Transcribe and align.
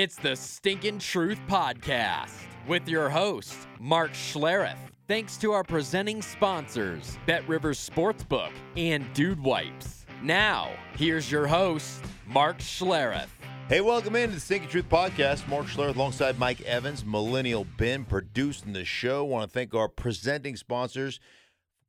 It's 0.00 0.16
the 0.16 0.34
Stinkin' 0.34 0.98
Truth 0.98 1.40
Podcast 1.46 2.32
with 2.66 2.88
your 2.88 3.10
host, 3.10 3.54
Mark 3.78 4.12
Schlereth. 4.12 4.78
Thanks 5.06 5.36
to 5.36 5.52
our 5.52 5.62
presenting 5.62 6.22
sponsors, 6.22 7.18
Bet 7.26 7.46
Rivers 7.46 7.86
Sportsbook 7.86 8.52
and 8.78 9.04
Dude 9.12 9.38
Wipes. 9.38 10.06
Now, 10.22 10.70
here's 10.96 11.30
your 11.30 11.46
host, 11.46 12.02
Mark 12.26 12.60
Schlereth. 12.60 13.28
Hey, 13.68 13.82
welcome 13.82 14.16
into 14.16 14.36
the 14.36 14.40
Stinking 14.40 14.70
Truth 14.70 14.88
Podcast. 14.88 15.46
Mark 15.48 15.66
Schlereth 15.66 15.96
alongside 15.96 16.38
Mike 16.38 16.62
Evans, 16.62 17.04
Millennial 17.04 17.66
Ben, 17.76 18.06
producing 18.06 18.72
the 18.72 18.86
show. 18.86 19.22
Want 19.22 19.50
to 19.50 19.52
thank 19.52 19.74
our 19.74 19.86
presenting 19.86 20.56
sponsors, 20.56 21.20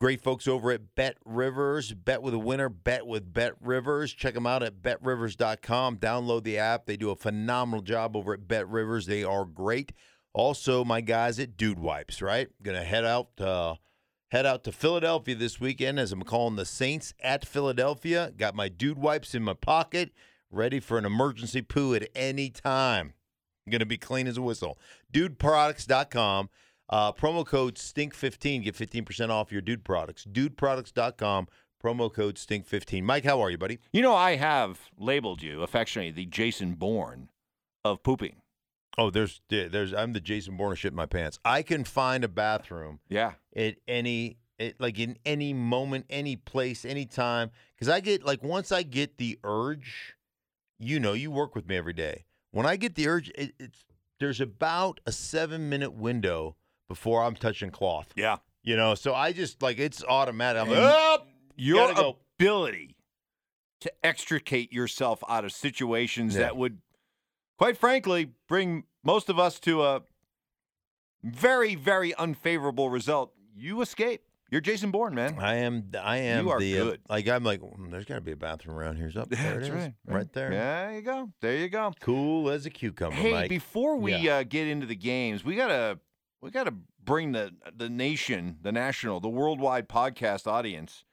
great 0.01 0.19
folks 0.19 0.47
over 0.47 0.71
at 0.71 0.95
Bet 0.95 1.15
Rivers. 1.25 1.93
Bet 1.93 2.23
with 2.23 2.33
a 2.33 2.39
winner, 2.39 2.69
bet 2.69 3.05
with 3.05 3.31
Bet 3.31 3.53
Rivers. 3.61 4.11
Check 4.11 4.33
them 4.33 4.47
out 4.47 4.63
at 4.63 4.81
betrivers.com. 4.81 5.97
Download 5.97 6.43
the 6.43 6.57
app. 6.57 6.87
They 6.87 6.97
do 6.97 7.11
a 7.11 7.15
phenomenal 7.15 7.83
job 7.83 8.17
over 8.17 8.33
at 8.33 8.47
Bet 8.47 8.67
Rivers. 8.67 9.05
They 9.05 9.23
are 9.23 9.45
great. 9.45 9.91
Also, 10.33 10.83
my 10.83 11.01
guys 11.01 11.39
at 11.39 11.55
Dude 11.55 11.77
Wipes, 11.77 12.19
right? 12.19 12.47
Gonna 12.63 12.83
head 12.83 13.05
out 13.05 13.39
uh, 13.39 13.75
head 14.31 14.47
out 14.47 14.63
to 14.63 14.71
Philadelphia 14.71 15.35
this 15.35 15.59
weekend 15.59 15.99
as 15.99 16.11
I'm 16.11 16.23
calling 16.23 16.55
the 16.55 16.65
Saints 16.65 17.13
at 17.21 17.45
Philadelphia. 17.45 18.31
Got 18.35 18.55
my 18.55 18.69
Dude 18.69 18.97
Wipes 18.97 19.35
in 19.35 19.43
my 19.43 19.53
pocket, 19.53 20.11
ready 20.49 20.79
for 20.79 20.97
an 20.97 21.05
emergency 21.05 21.61
poo 21.61 21.93
at 21.93 22.09
any 22.15 22.49
time. 22.49 23.13
Gonna 23.69 23.85
be 23.85 23.99
clean 23.99 24.25
as 24.25 24.37
a 24.37 24.41
whistle. 24.41 24.79
DudeProducts.com. 25.13 26.49
Uh, 26.91 27.11
promo 27.13 27.45
code 27.45 27.75
STINK15. 27.75 28.63
Get 28.63 28.75
15% 28.75 29.29
off 29.29 29.51
your 29.51 29.61
Dude 29.61 29.83
products. 29.83 30.25
DudeProducts.com. 30.25 31.47
Promo 31.83 32.13
code 32.13 32.35
STINK15. 32.35 33.03
Mike, 33.03 33.23
how 33.23 33.41
are 33.41 33.49
you, 33.49 33.57
buddy? 33.57 33.79
You 33.91 34.01
know, 34.01 34.13
I 34.13 34.35
have 34.35 34.79
labeled 34.99 35.41
you 35.41 35.63
affectionately 35.63 36.11
the 36.11 36.25
Jason 36.25 36.73
Bourne 36.75 37.29
of 37.83 38.03
pooping. 38.03 38.35
Oh, 38.97 39.09
there's 39.09 39.41
there's 39.49 39.93
I'm 39.93 40.11
the 40.13 40.19
Jason 40.19 40.57
Bourne 40.57 40.73
of 40.73 40.79
shit 40.79 40.91
in 40.91 40.97
my 40.97 41.05
pants. 41.05 41.39
I 41.45 41.61
can 41.63 41.83
find 41.85 42.23
a 42.23 42.27
bathroom 42.27 42.99
Yeah. 43.09 43.33
at 43.55 43.77
any 43.87 44.37
it, 44.59 44.79
like 44.79 44.99
in 44.99 45.17
any 45.25 45.53
moment, 45.53 46.05
any 46.09 46.35
place, 46.35 46.85
any 46.85 47.05
time. 47.07 47.49
Because 47.73 47.89
I 47.89 47.99
get 48.01 48.23
like 48.25 48.43
once 48.43 48.71
I 48.71 48.83
get 48.83 49.17
the 49.17 49.39
urge, 49.43 50.15
you 50.77 50.99
know, 50.99 51.13
you 51.13 51.31
work 51.31 51.55
with 51.55 51.67
me 51.67 51.77
every 51.77 51.93
day. 51.93 52.25
When 52.51 52.65
I 52.65 52.75
get 52.75 52.93
the 52.95 53.07
urge, 53.07 53.29
it, 53.29 53.53
it's 53.59 53.85
there's 54.19 54.41
about 54.41 54.99
a 55.07 55.11
seven 55.11 55.67
minute 55.69 55.93
window 55.93 56.57
before 56.91 57.23
I'm 57.23 57.35
touching 57.35 57.71
cloth. 57.71 58.07
Yeah. 58.15 58.37
You 58.63 58.75
know, 58.75 58.95
so 58.95 59.13
I 59.15 59.31
just 59.33 59.61
like 59.61 59.79
it's 59.79 60.03
automatic. 60.03 60.61
I'm 60.61 60.69
like, 60.69 60.77
oh, 60.79 61.19
Your 61.55 61.93
go. 61.93 62.17
ability 62.39 62.95
to 63.81 63.91
extricate 64.03 64.71
yourself 64.71 65.23
out 65.27 65.45
of 65.45 65.51
situations 65.51 66.35
Yeah. 66.35 66.41
that 66.41 66.57
would, 66.57 66.79
quite 67.57 67.77
frankly, 67.77 68.31
bring 68.47 68.83
most 69.03 69.29
of 69.29 69.39
us 69.39 69.59
to 69.61 69.83
a 69.83 70.01
very, 71.23 71.75
very 71.75 72.13
unfavorable 72.15 72.89
result. 72.89 73.33
You 73.55 73.81
escape. 73.81 74.21
You're 74.49 74.59
Jason 74.61 74.91
Bourne, 74.91 75.15
man. 75.15 75.37
I 75.39 75.55
am. 75.55 75.91
I 75.99 76.17
am 76.17 76.45
You 76.45 76.51
are 76.51 76.59
the 76.59 76.79
uh, 76.79 76.83
good. 76.83 77.01
like. 77.09 77.27
I'm 77.29 77.43
like. 77.45 77.61
"Mm, 77.61 77.89
there's 77.89 78.03
got 78.03 78.15
to 78.15 78.21
be 78.21 78.33
a 78.33 78.35
bathroom 78.35 78.75
around 78.77 78.97
here. 78.97 79.09
Up 79.15 79.29
there, 79.29 79.53
it 79.53 79.55
That's 79.55 79.67
is, 79.69 79.73
right. 79.73 79.93
right 80.05 80.33
there. 80.33 80.49
There 80.49 80.91
you 80.93 81.01
go. 81.03 81.29
There 81.39 81.55
you 81.55 81.69
go. 81.69 81.93
Cool 82.01 82.49
as 82.49 82.65
a 82.65 82.69
cucumber, 82.69 83.15
Hey, 83.15 83.31
Mike. 83.31 83.49
before 83.49 83.95
we 83.95 84.27
uh, 84.29 84.43
get 84.43 84.67
into 84.67 84.85
the 84.85 84.95
games, 84.95 85.45
we 85.45 85.55
gotta 85.55 85.99
we 86.41 86.49
gotta 86.51 86.73
bring 87.03 87.31
the 87.31 87.53
the 87.75 87.89
nation, 87.89 88.57
the 88.61 88.71
national, 88.71 89.19
the 89.19 89.29
worldwide 89.29 89.87
podcast 89.87 90.47
audience 90.47 91.03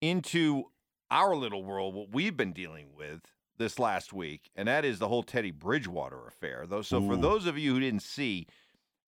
into 0.00 0.64
our 1.10 1.34
little 1.36 1.64
world. 1.64 1.94
What 1.94 2.10
we've 2.12 2.36
been 2.36 2.52
dealing 2.52 2.88
with 2.96 3.20
this 3.58 3.78
last 3.78 4.12
week, 4.12 4.50
and 4.56 4.68
that 4.68 4.84
is 4.84 4.98
the 4.98 5.08
whole 5.08 5.22
Teddy 5.22 5.50
Bridgewater 5.50 6.26
affair. 6.26 6.64
Though, 6.68 6.82
so 6.82 7.00
for 7.06 7.16
those 7.16 7.46
of 7.46 7.58
you 7.58 7.74
who 7.74 7.80
didn't 7.80 8.02
see, 8.02 8.46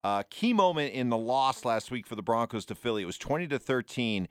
uh, 0.05 0.23
key 0.31 0.53
moment 0.53 0.93
in 0.95 1.09
the 1.09 1.17
loss 1.17 1.65
last 1.65 1.91
week 1.91 2.07
for 2.07 2.17
the 2.17 2.23
Broncos 2.23 2.65
to 2.67 2.75
Philly. 2.75 3.03
It 3.03 3.07
was 3.07 3.19
twenty 3.19 3.47
to 3.48 3.59
thirteen. 3.59 4.29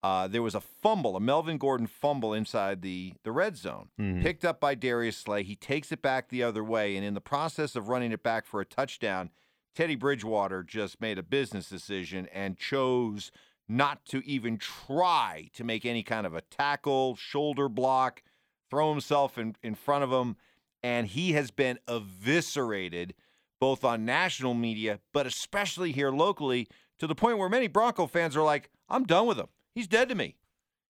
Uh, 0.00 0.28
there 0.28 0.42
was 0.42 0.54
a 0.54 0.60
fumble, 0.60 1.16
a 1.16 1.20
Melvin 1.20 1.58
Gordon 1.58 1.88
fumble 1.88 2.32
inside 2.32 2.82
the 2.82 3.14
the 3.24 3.32
red 3.32 3.56
zone 3.56 3.88
Mhm. 3.98 4.22
picked 4.22 4.44
up 4.44 4.60
by 4.60 4.74
Darius 4.76 5.16
Slay. 5.16 5.42
He 5.42 5.56
takes 5.56 5.90
it 5.90 6.00
back 6.02 6.28
the 6.28 6.42
other 6.44 6.62
way, 6.62 6.96
and 6.96 7.04
in 7.04 7.14
the 7.14 7.20
process 7.20 7.74
of 7.74 7.88
running 7.88 8.12
it 8.12 8.22
back 8.22 8.46
for 8.46 8.60
a 8.60 8.64
touchdown, 8.64 9.30
Teddy 9.78 9.94
Bridgewater 9.94 10.64
just 10.64 11.00
made 11.00 11.18
a 11.18 11.22
business 11.22 11.68
decision 11.68 12.26
and 12.34 12.58
chose 12.58 13.30
not 13.68 14.04
to 14.06 14.26
even 14.26 14.58
try 14.58 15.50
to 15.54 15.62
make 15.62 15.86
any 15.86 16.02
kind 16.02 16.26
of 16.26 16.34
a 16.34 16.40
tackle, 16.40 17.14
shoulder 17.14 17.68
block, 17.68 18.24
throw 18.68 18.90
himself 18.90 19.38
in, 19.38 19.54
in 19.62 19.76
front 19.76 20.02
of 20.02 20.10
him. 20.10 20.34
And 20.82 21.06
he 21.06 21.30
has 21.34 21.52
been 21.52 21.78
eviscerated 21.86 23.14
both 23.60 23.84
on 23.84 24.04
national 24.04 24.54
media, 24.54 24.98
but 25.12 25.28
especially 25.28 25.92
here 25.92 26.10
locally, 26.10 26.66
to 26.98 27.06
the 27.06 27.14
point 27.14 27.38
where 27.38 27.48
many 27.48 27.68
Bronco 27.68 28.08
fans 28.08 28.36
are 28.36 28.42
like, 28.42 28.70
I'm 28.88 29.04
done 29.04 29.28
with 29.28 29.38
him. 29.38 29.46
He's 29.76 29.86
dead 29.86 30.08
to 30.08 30.16
me. 30.16 30.34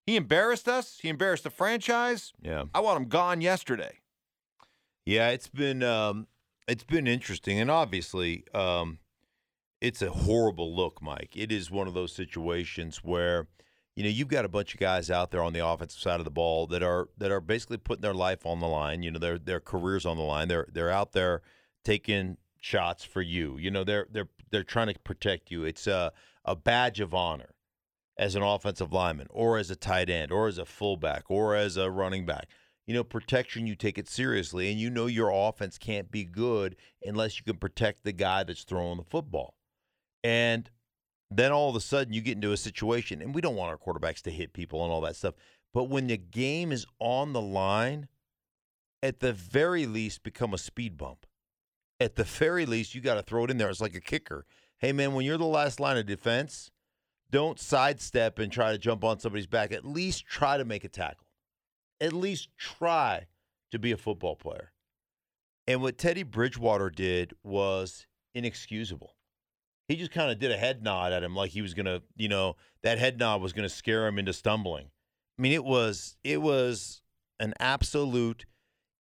He 0.06 0.16
embarrassed 0.16 0.66
us. 0.66 0.98
He 1.02 1.10
embarrassed 1.10 1.44
the 1.44 1.50
franchise. 1.50 2.32
yeah. 2.40 2.64
I 2.74 2.80
want 2.80 3.02
him 3.02 3.08
gone 3.10 3.42
yesterday. 3.42 3.98
Yeah, 5.04 5.28
it's 5.28 5.48
been 5.48 5.82
um, 5.82 6.26
it's 6.68 6.84
been 6.84 7.06
interesting, 7.06 7.58
and 7.58 7.70
obviously, 7.70 8.44
um, 8.54 8.98
it's 9.80 10.02
a 10.02 10.10
horrible 10.10 10.74
look, 10.74 11.00
Mike. 11.00 11.32
It 11.34 11.50
is 11.50 11.70
one 11.70 11.88
of 11.88 11.94
those 11.94 12.12
situations 12.12 12.98
where 13.02 13.48
you 13.96 14.04
know 14.04 14.10
you've 14.10 14.28
got 14.28 14.44
a 14.44 14.48
bunch 14.48 14.74
of 14.74 14.80
guys 14.80 15.10
out 15.10 15.30
there 15.30 15.42
on 15.42 15.52
the 15.52 15.66
offensive 15.66 16.00
side 16.00 16.20
of 16.20 16.24
the 16.24 16.30
ball 16.30 16.66
that 16.68 16.82
are 16.82 17.08
that 17.16 17.32
are 17.32 17.40
basically 17.40 17.78
putting 17.78 18.02
their 18.02 18.14
life 18.14 18.44
on 18.44 18.60
the 18.60 18.68
line. 18.68 19.02
You 19.02 19.10
know, 19.10 19.18
their 19.18 19.38
their 19.38 19.60
careers 19.60 20.04
on 20.04 20.16
the 20.16 20.22
line. 20.22 20.48
They're 20.48 20.68
they're 20.72 20.90
out 20.90 21.12
there 21.12 21.42
taking 21.84 22.36
shots 22.60 23.04
for 23.04 23.22
you. 23.22 23.56
You 23.56 23.70
know, 23.70 23.84
they're 23.84 24.06
they're 24.10 24.28
they're 24.50 24.62
trying 24.62 24.92
to 24.92 24.98
protect 25.00 25.50
you. 25.50 25.64
It's 25.64 25.86
a 25.86 26.12
a 26.44 26.54
badge 26.54 27.00
of 27.00 27.14
honor 27.14 27.54
as 28.18 28.34
an 28.34 28.42
offensive 28.42 28.92
lineman, 28.92 29.28
or 29.30 29.58
as 29.58 29.70
a 29.70 29.76
tight 29.76 30.10
end, 30.10 30.32
or 30.32 30.48
as 30.48 30.58
a 30.58 30.64
fullback, 30.64 31.24
or 31.28 31.54
as 31.54 31.76
a 31.76 31.90
running 31.90 32.26
back 32.26 32.48
you 32.88 32.94
know, 32.94 33.04
protection, 33.04 33.66
you 33.66 33.76
take 33.76 33.98
it 33.98 34.08
seriously, 34.08 34.70
and 34.70 34.80
you 34.80 34.88
know 34.88 35.04
your 35.04 35.30
offense 35.30 35.76
can't 35.76 36.10
be 36.10 36.24
good 36.24 36.74
unless 37.04 37.36
you 37.36 37.44
can 37.44 37.58
protect 37.58 38.02
the 38.02 38.12
guy 38.12 38.42
that's 38.42 38.64
throwing 38.64 38.96
the 38.96 39.04
football. 39.04 39.54
And 40.24 40.70
then 41.30 41.52
all 41.52 41.68
of 41.68 41.76
a 41.76 41.82
sudden 41.82 42.14
you 42.14 42.22
get 42.22 42.36
into 42.36 42.52
a 42.52 42.56
situation, 42.56 43.20
and 43.20 43.34
we 43.34 43.42
don't 43.42 43.56
want 43.56 43.68
our 43.68 43.76
quarterbacks 43.76 44.22
to 44.22 44.30
hit 44.30 44.54
people 44.54 44.82
and 44.82 44.90
all 44.90 45.02
that 45.02 45.16
stuff. 45.16 45.34
But 45.74 45.90
when 45.90 46.06
the 46.06 46.16
game 46.16 46.72
is 46.72 46.86
on 46.98 47.34
the 47.34 47.42
line, 47.42 48.08
at 49.02 49.20
the 49.20 49.34
very 49.34 49.84
least, 49.84 50.22
become 50.22 50.54
a 50.54 50.58
speed 50.58 50.96
bump. 50.96 51.26
At 52.00 52.16
the 52.16 52.24
very 52.24 52.64
least, 52.64 52.94
you 52.94 53.02
got 53.02 53.16
to 53.16 53.22
throw 53.22 53.44
it 53.44 53.50
in 53.50 53.58
there. 53.58 53.68
It's 53.68 53.82
like 53.82 53.96
a 53.96 54.00
kicker. 54.00 54.46
Hey, 54.78 54.92
man, 54.92 55.12
when 55.12 55.26
you're 55.26 55.36
the 55.36 55.44
last 55.44 55.78
line 55.78 55.98
of 55.98 56.06
defense, 56.06 56.70
don't 57.30 57.60
sidestep 57.60 58.38
and 58.38 58.50
try 58.50 58.72
to 58.72 58.78
jump 58.78 59.04
on 59.04 59.20
somebody's 59.20 59.46
back. 59.46 59.72
At 59.72 59.84
least 59.84 60.24
try 60.24 60.56
to 60.56 60.64
make 60.64 60.84
a 60.84 60.88
tackle 60.88 61.27
at 62.00 62.12
least 62.12 62.48
try 62.56 63.26
to 63.70 63.78
be 63.78 63.92
a 63.92 63.96
football 63.96 64.36
player. 64.36 64.72
And 65.66 65.82
what 65.82 65.98
Teddy 65.98 66.22
Bridgewater 66.22 66.90
did 66.90 67.34
was 67.42 68.06
inexcusable. 68.34 69.14
He 69.86 69.96
just 69.96 70.10
kind 70.10 70.30
of 70.30 70.38
did 70.38 70.50
a 70.50 70.56
head 70.56 70.82
nod 70.82 71.12
at 71.12 71.22
him 71.22 71.34
like 71.34 71.50
he 71.50 71.62
was 71.62 71.74
going 71.74 71.86
to, 71.86 72.02
you 72.16 72.28
know, 72.28 72.56
that 72.82 72.98
head 72.98 73.18
nod 73.18 73.40
was 73.40 73.52
going 73.52 73.68
to 73.68 73.74
scare 73.74 74.06
him 74.06 74.18
into 74.18 74.32
stumbling. 74.32 74.90
I 75.38 75.42
mean, 75.42 75.52
it 75.52 75.64
was 75.64 76.16
it 76.24 76.42
was 76.42 77.02
an 77.40 77.54
absolute 77.60 78.44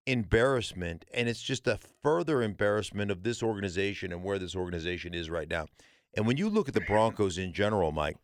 embarrassment 0.08 1.06
and 1.14 1.28
it's 1.28 1.42
just 1.42 1.68
a 1.68 1.80
further 2.04 2.44
embarrassment 2.44 3.10
of 3.10 3.24
this 3.24 3.42
organization 3.42 4.12
and 4.12 4.24
where 4.24 4.38
this 4.38 4.56
organization 4.56 5.14
is 5.14 5.30
right 5.30 5.50
now. 5.50 5.68
And 6.16 6.28
when 6.28 6.38
you 6.38 6.50
look 6.50 6.68
at 6.68 6.74
the 6.74 6.82
Broncos 6.82 7.38
in 7.38 7.54
general, 7.54 7.92
Mike, 7.92 8.18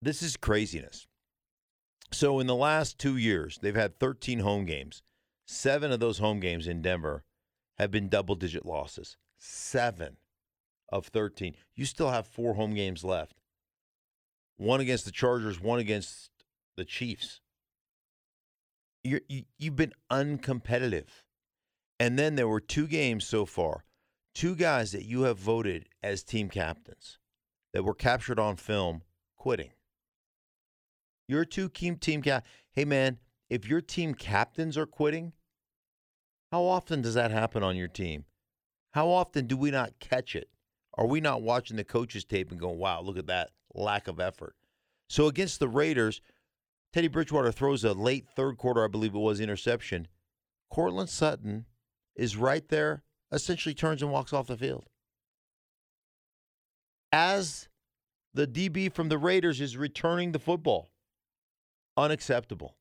this 0.00 0.22
is 0.22 0.36
craziness. 0.36 1.06
So 2.14 2.38
in 2.38 2.46
the 2.46 2.54
last 2.54 2.96
two 2.96 3.16
years, 3.16 3.58
they've 3.60 3.74
had 3.74 3.98
13 3.98 4.38
home 4.38 4.66
games. 4.66 5.02
Seven 5.48 5.90
of 5.90 5.98
those 5.98 6.18
home 6.18 6.38
games 6.38 6.68
in 6.68 6.80
Denver 6.80 7.24
have 7.76 7.90
been 7.90 8.08
double 8.08 8.36
digit 8.36 8.64
losses. 8.64 9.16
Seven 9.36 10.16
of 10.90 11.08
13. 11.08 11.56
You 11.74 11.84
still 11.84 12.10
have 12.10 12.28
four 12.28 12.54
home 12.54 12.74
games 12.74 13.02
left 13.02 13.34
one 14.56 14.80
against 14.80 15.04
the 15.04 15.10
Chargers, 15.10 15.60
one 15.60 15.80
against 15.80 16.30
the 16.76 16.84
Chiefs. 16.84 17.40
You're, 19.02 19.22
you, 19.28 19.42
you've 19.58 19.74
been 19.74 19.92
uncompetitive. 20.08 21.08
And 21.98 22.16
then 22.16 22.36
there 22.36 22.46
were 22.46 22.60
two 22.60 22.86
games 22.86 23.26
so 23.26 23.44
far, 23.44 23.84
two 24.34 24.54
guys 24.54 24.92
that 24.92 25.04
you 25.04 25.22
have 25.22 25.38
voted 25.38 25.88
as 26.00 26.22
team 26.22 26.48
captains 26.48 27.18
that 27.72 27.82
were 27.82 27.94
captured 27.94 28.38
on 28.38 28.54
film 28.54 29.02
quitting. 29.36 29.70
Your 31.26 31.44
two 31.44 31.68
team 31.68 31.96
team 31.96 32.22
cap. 32.22 32.46
Hey 32.72 32.84
man, 32.84 33.18
if 33.48 33.66
your 33.66 33.80
team 33.80 34.14
captains 34.14 34.76
are 34.76 34.86
quitting, 34.86 35.32
how 36.52 36.64
often 36.64 37.02
does 37.02 37.14
that 37.14 37.30
happen 37.30 37.62
on 37.62 37.76
your 37.76 37.88
team? 37.88 38.24
How 38.92 39.08
often 39.08 39.46
do 39.46 39.56
we 39.56 39.70
not 39.70 39.98
catch 39.98 40.36
it? 40.36 40.50
Are 40.96 41.06
we 41.06 41.20
not 41.20 41.42
watching 41.42 41.76
the 41.76 41.84
coaches 41.84 42.24
tape 42.24 42.50
and 42.50 42.60
going, 42.60 42.78
"Wow, 42.78 43.00
look 43.00 43.16
at 43.18 43.26
that 43.26 43.50
lack 43.74 44.06
of 44.06 44.20
effort"? 44.20 44.54
So 45.08 45.26
against 45.26 45.58
the 45.58 45.68
Raiders, 45.68 46.20
Teddy 46.92 47.08
Bridgewater 47.08 47.50
throws 47.50 47.82
a 47.82 47.92
late 47.92 48.28
third 48.28 48.56
quarter, 48.56 48.84
I 48.84 48.88
believe 48.88 49.14
it 49.14 49.18
was, 49.18 49.40
interception. 49.40 50.06
Courtland 50.70 51.08
Sutton 51.08 51.66
is 52.14 52.36
right 52.36 52.68
there, 52.68 53.02
essentially 53.32 53.74
turns 53.74 54.02
and 54.02 54.12
walks 54.12 54.32
off 54.32 54.46
the 54.46 54.56
field. 54.56 54.88
As 57.10 57.68
the 58.32 58.46
DB 58.46 58.88
from 58.88 59.08
the 59.08 59.18
Raiders 59.18 59.60
is 59.60 59.76
returning 59.76 60.32
the 60.32 60.38
football, 60.38 60.90
unacceptable. 61.96 62.76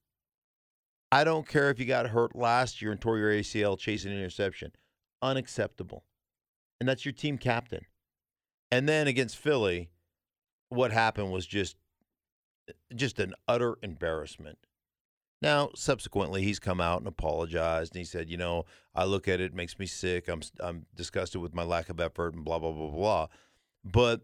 I 1.12 1.24
don't 1.24 1.48
care 1.48 1.70
if 1.70 1.80
you 1.80 1.86
got 1.86 2.08
hurt 2.08 2.36
last 2.36 2.82
year 2.82 2.92
and 2.92 3.00
tore 3.00 3.18
your 3.18 3.32
ACL 3.32 3.78
chasing 3.78 4.12
an 4.12 4.18
interception. 4.18 4.72
Unacceptable. 5.22 6.06
And 6.80 6.90
that's 6.90 7.06
your 7.06 7.12
team 7.12 7.38
captain. 7.38 7.86
And 8.72 8.90
then 8.90 9.08
against 9.08 9.38
Philly, 9.38 9.92
what 10.70 10.92
happened 10.92 11.32
was 11.32 11.46
just 11.46 11.76
just 12.96 13.20
an 13.20 13.34
utter 13.48 13.78
embarrassment. 13.84 14.58
Now, 15.42 15.72
subsequently, 15.76 16.44
he's 16.44 16.60
come 16.60 16.80
out 16.80 17.00
and 17.00 17.08
apologized, 17.08 17.94
and 17.94 18.00
he 18.00 18.06
said, 18.06 18.30
"You 18.30 18.38
know, 18.38 18.64
I 18.96 19.04
look 19.04 19.28
at 19.28 19.42
it, 19.42 19.52
it 19.52 19.54
makes 19.54 19.78
me 19.78 19.86
sick. 19.86 20.28
I'm 20.28 20.42
I'm 20.60 20.86
disgusted 20.96 21.42
with 21.42 21.54
my 21.54 21.64
lack 21.64 21.90
of 21.90 22.00
effort, 22.00 22.34
and 22.34 22.44
blah 22.44 22.60
blah 22.60 22.72
blah 22.72 22.90
blah." 22.90 23.28
But 23.84 24.22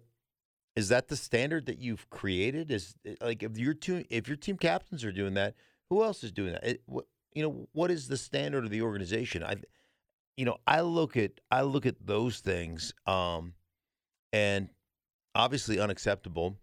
is 0.79 0.87
that 0.87 1.09
the 1.09 1.17
standard 1.17 1.65
that 1.65 1.77
you've 1.77 2.09
created? 2.09 2.71
Is 2.71 2.95
like 3.19 3.43
if 3.43 3.57
your 3.57 3.73
team 3.73 4.05
if 4.09 4.29
your 4.29 4.37
team 4.37 4.57
captains 4.57 5.03
are 5.03 5.11
doing 5.11 5.33
that, 5.33 5.55
who 5.89 6.03
else 6.03 6.23
is 6.23 6.31
doing 6.31 6.53
that? 6.53 6.63
It, 6.63 6.81
what, 6.85 7.05
you 7.33 7.43
know, 7.43 7.67
what 7.73 7.91
is 7.91 8.07
the 8.07 8.15
standard 8.15 8.63
of 8.63 8.69
the 8.69 8.81
organization? 8.81 9.43
I, 9.43 9.55
you 10.37 10.45
know, 10.45 10.57
I 10.65 10.79
look 10.81 11.17
at 11.17 11.31
I 11.51 11.63
look 11.63 11.85
at 11.85 11.95
those 12.05 12.39
things, 12.39 12.93
um, 13.05 13.55
and 14.31 14.69
obviously 15.35 15.81
unacceptable. 15.81 16.57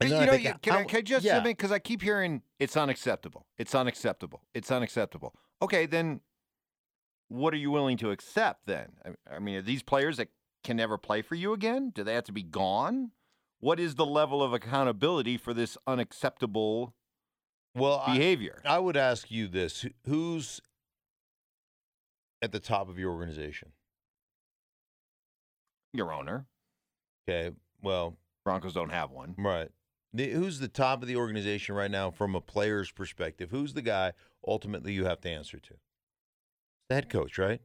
And 0.00 0.10
you 0.10 0.16
know, 0.16 0.32
think, 0.32 0.44
you- 0.44 0.54
can, 0.60 0.72
I, 0.74 0.84
can 0.84 0.98
I 0.98 1.02
just 1.02 1.24
yeah. 1.24 1.38
because 1.38 1.70
I 1.70 1.78
keep 1.78 2.02
hearing 2.02 2.42
it's 2.58 2.76
unacceptable. 2.76 3.46
It's 3.58 3.76
unacceptable. 3.76 4.42
It's 4.54 4.72
unacceptable. 4.72 5.34
Okay, 5.62 5.86
then 5.86 6.20
what 7.28 7.54
are 7.54 7.58
you 7.58 7.70
willing 7.70 7.96
to 7.98 8.10
accept 8.10 8.66
then? 8.66 8.88
I, 9.04 9.36
I 9.36 9.38
mean, 9.38 9.54
are 9.54 9.62
these 9.62 9.84
players 9.84 10.16
that 10.16 10.28
can 10.64 10.76
never 10.76 10.98
play 10.98 11.22
for 11.22 11.36
you 11.36 11.52
again? 11.52 11.92
Do 11.94 12.02
they 12.02 12.14
have 12.14 12.24
to 12.24 12.32
be 12.32 12.42
gone? 12.42 13.12
What 13.60 13.80
is 13.80 13.94
the 13.94 14.06
level 14.06 14.42
of 14.42 14.52
accountability 14.52 15.36
for 15.36 15.54
this 15.54 15.78
unacceptable 15.86 16.94
well, 17.74 18.02
behavior? 18.06 18.60
I 18.64 18.78
would 18.78 18.96
ask 18.96 19.30
you 19.30 19.48
this: 19.48 19.86
Who's 20.06 20.60
at 22.42 22.52
the 22.52 22.60
top 22.60 22.88
of 22.88 22.98
your 22.98 23.12
organization? 23.12 23.72
Your 25.92 26.12
owner. 26.12 26.46
Okay, 27.28 27.54
well, 27.82 28.16
Broncos 28.44 28.74
don't 28.74 28.90
have 28.90 29.10
one. 29.10 29.34
right. 29.38 29.70
The, 30.12 30.30
who's 30.30 30.60
the 30.60 30.68
top 30.68 31.02
of 31.02 31.08
the 31.08 31.16
organization 31.16 31.74
right 31.74 31.90
now 31.90 32.10
from 32.10 32.34
a 32.34 32.40
player's 32.40 32.90
perspective? 32.90 33.50
Who's 33.50 33.74
the 33.74 33.82
guy 33.82 34.12
ultimately 34.46 34.92
you 34.94 35.04
have 35.04 35.20
to 35.22 35.28
answer 35.28 35.58
to? 35.58 35.74
The 36.88 36.94
head 36.94 37.10
coach, 37.10 37.36
right? 37.36 37.60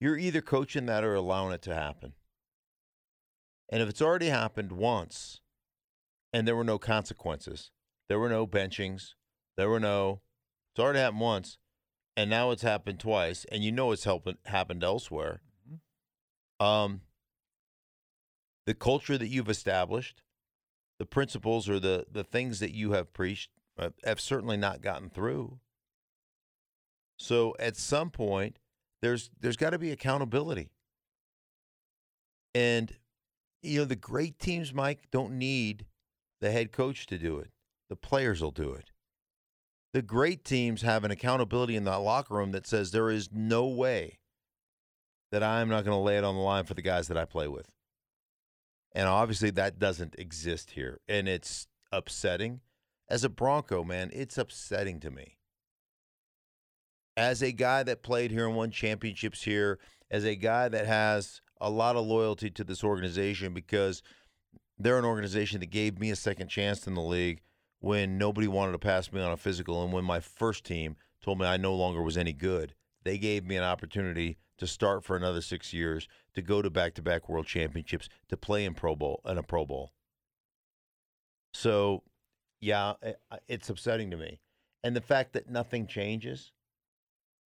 You're 0.00 0.16
either 0.16 0.40
coaching 0.40 0.86
that 0.86 1.04
or 1.04 1.14
allowing 1.14 1.52
it 1.52 1.60
to 1.62 1.74
happen. 1.74 2.14
And 3.70 3.82
if 3.82 3.88
it's 3.88 4.02
already 4.02 4.26
happened 4.26 4.72
once 4.72 5.40
and 6.32 6.46
there 6.46 6.56
were 6.56 6.64
no 6.64 6.78
consequences, 6.78 7.70
there 8.08 8.18
were 8.18 8.28
no 8.28 8.46
benchings, 8.46 9.14
there 9.56 9.68
were 9.68 9.80
no, 9.80 10.20
it's 10.72 10.82
already 10.82 10.98
happened 10.98 11.20
once 11.20 11.58
and 12.16 12.28
now 12.28 12.50
it's 12.50 12.62
happened 12.62 12.98
twice 12.98 13.46
and 13.50 13.62
you 13.62 13.70
know 13.70 13.92
it's 13.92 14.04
helped, 14.04 14.28
happened 14.46 14.82
elsewhere. 14.82 15.40
Um, 16.58 17.02
the 18.66 18.74
culture 18.74 19.16
that 19.16 19.28
you've 19.28 19.48
established, 19.48 20.22
the 20.98 21.06
principles 21.06 21.68
or 21.68 21.80
the, 21.80 22.06
the 22.10 22.24
things 22.24 22.58
that 22.60 22.74
you 22.74 22.92
have 22.92 23.12
preached 23.12 23.50
uh, 23.78 23.90
have 24.04 24.20
certainly 24.20 24.56
not 24.56 24.82
gotten 24.82 25.08
through. 25.08 25.60
So 27.18 27.54
at 27.58 27.76
some 27.76 28.10
point, 28.10 28.58
there's 29.02 29.30
there's 29.40 29.56
got 29.56 29.70
to 29.70 29.78
be 29.78 29.90
accountability. 29.90 30.70
And 32.54 32.92
you 33.62 33.80
know 33.80 33.84
the 33.84 33.96
great 33.96 34.38
teams, 34.38 34.72
Mike, 34.72 35.10
don't 35.10 35.38
need 35.38 35.86
the 36.40 36.50
head 36.50 36.72
coach 36.72 37.06
to 37.06 37.18
do 37.18 37.38
it. 37.38 37.50
The 37.88 37.96
players 37.96 38.40
will 38.40 38.50
do 38.50 38.72
it. 38.72 38.90
The 39.92 40.02
great 40.02 40.44
teams 40.44 40.82
have 40.82 41.04
an 41.04 41.10
accountability 41.10 41.74
in 41.74 41.84
the 41.84 41.98
locker 41.98 42.34
room 42.34 42.52
that 42.52 42.66
says 42.66 42.90
there 42.90 43.10
is 43.10 43.30
no 43.32 43.66
way 43.66 44.20
that 45.32 45.42
I'm 45.42 45.68
not 45.68 45.84
going 45.84 45.96
to 45.96 46.02
lay 46.02 46.16
it 46.16 46.24
on 46.24 46.34
the 46.36 46.40
line 46.40 46.64
for 46.64 46.74
the 46.74 46.82
guys 46.82 47.08
that 47.08 47.16
I 47.16 47.24
play 47.24 47.48
with. 47.48 47.70
And 48.92 49.08
obviously 49.08 49.50
that 49.50 49.78
doesn't 49.78 50.14
exist 50.18 50.72
here. 50.72 51.00
And 51.08 51.28
it's 51.28 51.66
upsetting. 51.92 52.60
As 53.08 53.24
a 53.24 53.28
Bronco, 53.28 53.82
man, 53.82 54.10
it's 54.12 54.38
upsetting 54.38 55.00
to 55.00 55.10
me. 55.10 55.36
As 57.16 57.42
a 57.42 57.52
guy 57.52 57.82
that 57.82 58.02
played 58.02 58.30
here 58.30 58.46
and 58.46 58.56
won 58.56 58.70
championships 58.70 59.42
here, 59.42 59.78
as 60.10 60.24
a 60.24 60.36
guy 60.36 60.68
that 60.68 60.86
has 60.86 61.40
a 61.60 61.70
lot 61.70 61.96
of 61.96 62.06
loyalty 62.06 62.50
to 62.50 62.64
this 62.64 62.82
organization 62.82 63.52
because 63.52 64.02
they're 64.78 64.98
an 64.98 65.04
organization 65.04 65.60
that 65.60 65.70
gave 65.70 65.98
me 65.98 66.10
a 66.10 66.16
second 66.16 66.48
chance 66.48 66.86
in 66.86 66.94
the 66.94 67.02
league 67.02 67.42
when 67.80 68.18
nobody 68.18 68.48
wanted 68.48 68.72
to 68.72 68.78
pass 68.78 69.12
me 69.12 69.20
on 69.20 69.32
a 69.32 69.36
physical 69.36 69.82
and 69.82 69.92
when 69.92 70.04
my 70.04 70.20
first 70.20 70.64
team 70.64 70.96
told 71.22 71.38
me 71.38 71.46
I 71.46 71.56
no 71.56 71.74
longer 71.74 72.02
was 72.02 72.16
any 72.16 72.32
good. 72.32 72.74
They 73.04 73.18
gave 73.18 73.44
me 73.44 73.56
an 73.56 73.64
opportunity 73.64 74.38
to 74.58 74.66
start 74.66 75.04
for 75.04 75.16
another 75.16 75.40
6 75.40 75.72
years, 75.72 76.06
to 76.34 76.42
go 76.42 76.60
to 76.60 76.68
back-to-back 76.68 77.28
world 77.28 77.46
championships, 77.46 78.08
to 78.28 78.36
play 78.36 78.64
in 78.64 78.74
Pro 78.74 78.94
Bowl 78.94 79.20
and 79.24 79.38
a 79.38 79.42
Pro 79.42 79.64
Bowl. 79.64 79.92
So, 81.54 82.02
yeah, 82.60 82.94
it's 83.48 83.70
upsetting 83.70 84.10
to 84.10 84.16
me. 84.16 84.40
And 84.84 84.94
the 84.94 85.00
fact 85.00 85.32
that 85.32 85.48
nothing 85.48 85.86
changes, 85.86 86.52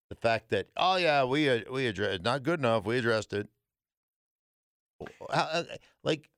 the 0.09 0.17
fact 0.17 0.51
that 0.51 0.69
oh 0.77 0.97
yeah, 0.97 1.25
we 1.25 1.49
ad- 1.49 1.71
we 1.71 1.87
addressed 1.87 2.23
not 2.23 2.43
good 2.43 2.61
enough, 2.61 2.85
we 2.85 2.99
addressed 2.99 3.33
it. 3.33 3.49
How- 5.01 5.45
uh, 5.45 5.65
Like, 6.03 6.31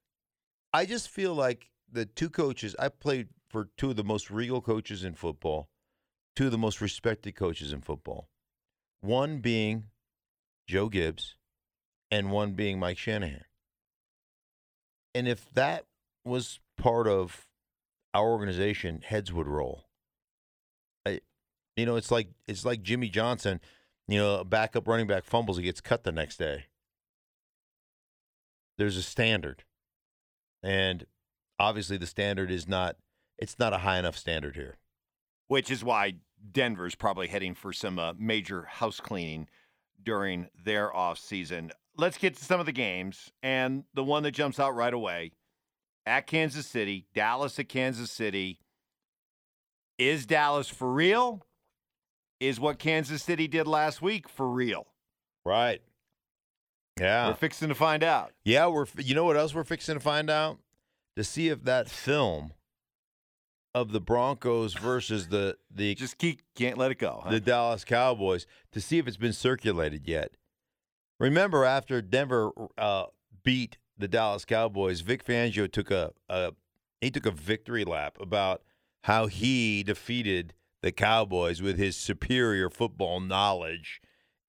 I 0.73 0.87
just 0.87 1.09
feel 1.09 1.35
like 1.35 1.71
the 1.91 2.07
two 2.07 2.31
coaches 2.31 2.75
I 2.79 2.89
played 2.89 3.29
for 3.49 3.69
two 3.77 3.91
of 3.91 3.97
the 3.97 4.05
most 4.05 4.31
regal 4.31 4.61
coaches 4.61 5.05
in 5.05 5.15
football, 5.15 5.69
two 6.35 6.47
of 6.47 6.53
the 6.53 6.59
most 6.59 6.81
respected 6.81 7.35
coaches 7.37 7.73
in 7.73 7.81
football. 7.81 8.29
One 9.01 9.39
being 9.41 9.91
Joe 10.67 10.89
Gibbs, 10.89 11.37
and 12.11 12.31
one 12.31 12.53
being 12.53 12.79
Mike 12.79 12.99
Shanahan. 12.99 13.45
And 15.15 15.27
if 15.29 15.51
that 15.55 15.87
was 16.25 16.61
part 16.77 17.07
of 17.09 17.49
our 18.13 18.29
organization, 18.29 19.03
heads 19.03 19.33
would 19.33 19.47
roll. 19.47 19.89
I, 21.07 21.21
you 21.77 21.87
know, 21.87 21.97
it's 21.97 22.11
like 22.11 22.29
it's 22.47 22.65
like 22.65 22.83
Jimmy 22.83 23.09
Johnson. 23.09 23.61
You 24.09 24.19
know, 24.19 24.41
a 24.41 24.45
backup 24.45 24.87
running 24.87 25.07
back 25.07 25.25
fumbles, 25.25 25.57
he 25.57 25.65
gets 25.65 25.81
cut 25.81 26.05
the 26.05 26.13
next 26.13 26.37
day. 26.37 26.67
There's 28.79 28.97
a 28.97 29.03
standard, 29.03 29.65
and 30.63 31.07
obviously 31.59 31.97
the 31.97 32.07
standard 32.07 32.51
is 32.51 32.69
not. 32.69 32.97
It's 33.39 33.59
not 33.59 33.73
a 33.73 33.79
high 33.79 33.99
enough 33.99 34.17
standard 34.17 34.57
here. 34.57 34.77
which 35.49 35.71
is 35.71 35.85
why 35.85 36.15
Denver's 36.53 36.95
probably 36.95 37.29
heading 37.29 37.55
for 37.55 37.73
some 37.73 37.99
uh, 37.99 38.13
major 38.19 38.65
house 38.65 38.99
cleaning 39.01 39.49
during 40.03 40.49
their 40.65 40.95
off 40.95 41.19
season. 41.19 41.71
Let's 41.97 42.19
get 42.19 42.35
to 42.37 42.45
some 42.45 42.61
of 42.61 42.67
the 42.67 42.73
games, 42.73 43.31
and 43.43 43.85
the 43.95 44.05
one 44.05 44.23
that 44.25 44.33
jumps 44.33 44.59
out 44.61 44.75
right 44.75 44.93
away 44.93 45.33
at 46.05 46.27
Kansas 46.27 46.67
City, 46.67 47.07
Dallas 47.15 47.59
at 47.59 47.69
Kansas 47.69 48.11
City. 48.11 48.59
Is 49.99 50.27
Dallas 50.27 50.69
for 50.69 50.93
real? 50.93 51.47
Is 52.39 52.61
what 52.61 52.79
Kansas 52.79 53.23
City 53.23 53.49
did 53.49 53.67
last 53.67 54.03
week 54.03 54.29
for 54.29 54.47
real? 54.49 54.87
Right. 55.45 55.81
Yeah. 57.01 57.29
We're 57.29 57.35
fixing 57.35 57.69
to 57.69 57.75
find 57.75 58.03
out. 58.03 58.33
Yeah, 58.45 58.67
we're. 58.69 58.87
You 58.99 59.15
know 59.15 59.25
what 59.25 59.37
else 59.37 59.55
we're 59.55 59.65
fixing 59.65 59.95
to 59.95 60.01
find 60.01 60.31
out? 60.31 60.59
To 61.17 61.25
see 61.25 61.49
if 61.49 61.65
that 61.65 61.89
film 61.89 62.53
of 63.75 63.93
the 63.93 64.01
Broncos 64.01 64.75
versus 64.75 65.29
the 65.29 65.57
the 65.71 65.95
Just 65.97 66.19
keep 66.19 66.41
can't 66.55 66.79
let 66.79 66.91
it 66.91 66.99
go. 66.99 67.21
huh? 67.25 67.31
the 67.31 67.41
Dallas 67.41 67.85
Cowboys 67.85 68.47
to 68.73 68.81
see 68.81 68.99
if 68.99 69.07
it's 69.07 69.17
been 69.19 69.33
circulated 69.35 70.07
yet. 70.09 70.33
Remember, 71.21 71.65
after 71.65 72.01
Denver 72.03 72.51
uh, 72.77 73.05
beat 73.43 73.79
the 73.99 74.09
Dallas 74.09 74.45
Cowboys, 74.45 75.01
Vic 75.01 75.25
Fangio 75.25 75.71
took 75.71 75.91
a, 75.91 76.13
a 76.29 76.53
he 77.01 77.11
took 77.11 77.27
a 77.27 77.31
victory 77.31 77.85
lap 77.85 78.17
about 78.21 78.63
how 79.05 79.27
he 79.27 79.83
defeated 79.83 80.55
the 80.83 80.93
Cowboys 80.93 81.61
with 81.63 81.79
his 81.79 81.97
superior 81.97 82.69
football 82.71 83.21
knowledge, 83.21 84.01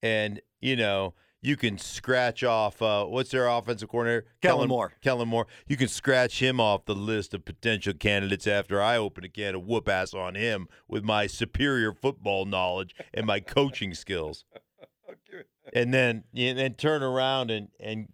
and 0.02 0.42
you 0.62 0.76
know 0.76 1.14
you 1.42 1.56
can 1.56 1.78
scratch 1.78 2.44
off 2.44 2.82
uh, 2.82 3.06
what's 3.06 3.32
their 3.32 3.48
offensive 3.48 3.90
coordinator 3.90 4.26
Kellen 4.42 4.70
Moore. 4.70 4.94
Kellen 5.02 5.28
Moore. 5.28 5.48
You 5.68 5.78
can 5.78 5.88
scratch 5.88 6.42
him 6.42 6.60
off 6.60 6.86
the 6.86 6.96
list 6.96 7.34
of 7.34 7.46
potential 7.46 7.94
candidates 7.94 8.48
after 8.48 8.82
I 8.82 8.98
open 8.98 9.24
a 9.24 9.30
can 9.30 9.56
of 9.56 9.64
whoop 9.64 9.88
ass 9.88 10.14
on 10.14 10.36
him 10.36 10.68
with 10.88 11.04
my 11.04 11.28
superior 11.28 11.94
football 11.94 12.46
knowledge 12.46 12.96
and 13.14 13.26
my 13.26 13.40
coaching 13.40 13.94
skills. 13.94 14.46
And 15.74 15.94
then 15.94 16.24
and 16.34 16.58
then 16.58 16.76
turn 16.76 17.04
around 17.04 17.52
and 17.52 17.68
and 17.78 18.08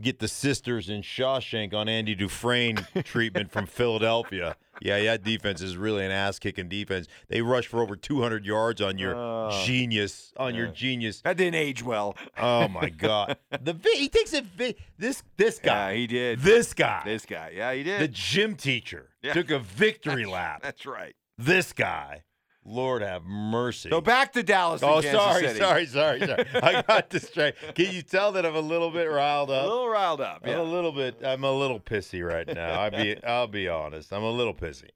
get 0.00 0.18
the 0.18 0.28
sisters 0.28 0.88
in 0.88 1.02
Shawshank 1.02 1.74
on 1.74 1.88
Andy 1.88 2.14
Dufresne 2.14 2.86
treatment 3.04 3.50
from 3.50 3.66
Philadelphia. 3.66 4.56
Yeah, 4.80 5.02
that 5.04 5.24
defense 5.24 5.60
is 5.60 5.76
really 5.76 6.04
an 6.04 6.12
ass 6.12 6.38
kicking 6.38 6.68
defense. 6.68 7.08
They 7.28 7.42
rush 7.42 7.66
for 7.66 7.82
over 7.82 7.96
200 7.96 8.44
yards 8.46 8.80
on 8.80 8.96
your 8.96 9.16
Oh. 9.16 9.62
genius, 9.64 10.32
on 10.36 10.54
your 10.54 10.68
genius. 10.68 11.20
That 11.22 11.36
didn't 11.36 11.56
age 11.56 11.82
well. 11.82 12.16
Oh 12.38 12.68
my 12.68 12.88
God, 12.90 13.36
the 13.60 13.72
vi- 13.72 13.96
he 13.96 14.08
takes 14.08 14.32
a 14.34 14.42
vi- 14.42 14.76
this 14.98 15.22
this 15.36 15.58
guy, 15.58 15.90
Yeah, 15.92 15.96
he 15.96 16.06
did. 16.06 16.38
this 16.40 16.74
guy, 16.74 17.02
This 17.04 17.26
guy. 17.26 17.52
Yeah, 17.56 17.72
he 17.74 17.82
did. 17.82 18.00
the 18.00 18.08
gym 18.08 18.54
teacher 18.54 19.10
Yeah. 19.22 19.32
took 19.32 19.50
a 19.50 19.58
victory 19.58 20.26
lap. 20.26 20.60
That's 20.62 20.86
right. 20.86 21.14
This 21.36 21.72
guy, 21.72 22.22
Lord 22.64 23.00
have 23.02 23.24
mercy. 23.24 23.88
So 23.88 24.00
back 24.00 24.32
to 24.34 24.42
Dallas. 24.42 24.82
and 24.82 24.90
Oh, 24.90 24.94
Kansas 25.00 25.12
sorry, 25.12 25.46
City. 25.46 25.58
sorry, 25.58 25.86
sorry, 25.86 26.20
sorry. 26.26 26.44
I 26.62 26.82
got 26.82 27.08
distracted. 27.08 27.74
Can 27.74 27.94
you 27.94 28.02
tell 28.02 28.32
that 28.32 28.44
I'm 28.44 28.54
a 28.56 28.60
little 28.60 28.90
bit 28.90 29.06
riled 29.06 29.50
up? 29.50 29.64
A 29.64 29.68
little 29.68 29.88
riled 29.88 30.20
up. 30.20 30.42
I'm 30.44 30.50
Yeah. 30.50 30.60
a 30.60 30.62
little 30.62 30.92
bit. 30.92 31.20
I'm 31.24 31.44
a 31.44 31.52
little 31.52 31.80
pissy 31.80 32.26
right 32.26 32.46
now. 32.46 32.80
I 32.80 32.90
be. 32.90 33.22
I'll 33.24 33.46
be 33.46 33.68
honest. 33.68 34.12
I'm 34.12 34.22
a 34.22 34.30
little 34.30 34.54
pissy. 34.54 34.90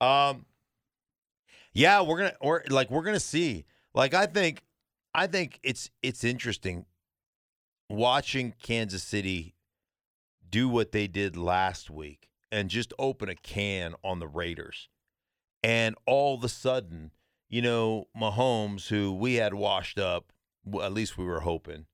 Um. 0.00 0.44
Yeah, 1.72 2.02
we're 2.02 2.18
gonna. 2.18 2.34
Or 2.40 2.64
like 2.68 2.90
we're 2.90 3.02
gonna 3.04 3.20
see. 3.20 3.64
Like 3.94 4.12
I 4.14 4.26
think. 4.26 4.62
I 5.14 5.26
think 5.26 5.58
it's 5.62 5.90
it's 6.02 6.22
interesting 6.22 6.84
watching 7.88 8.54
Kansas 8.62 9.02
City 9.02 9.54
do 10.48 10.68
what 10.68 10.92
they 10.92 11.06
did 11.08 11.36
last 11.36 11.90
week 11.90 12.28
and 12.52 12.68
just 12.70 12.92
open 12.98 13.28
a 13.28 13.34
can 13.34 13.94
on 14.04 14.18
the 14.20 14.28
Raiders. 14.28 14.88
And 15.62 15.94
all 16.06 16.34
of 16.34 16.44
a 16.44 16.48
sudden, 16.48 17.10
you 17.48 17.62
know, 17.62 18.06
Mahomes, 18.16 18.88
who 18.88 19.12
we 19.12 19.34
had 19.34 19.54
washed 19.54 19.98
up, 19.98 20.32
well, 20.64 20.86
at 20.86 20.92
least 20.92 21.18
we 21.18 21.24
were 21.24 21.40
hoping, 21.40 21.86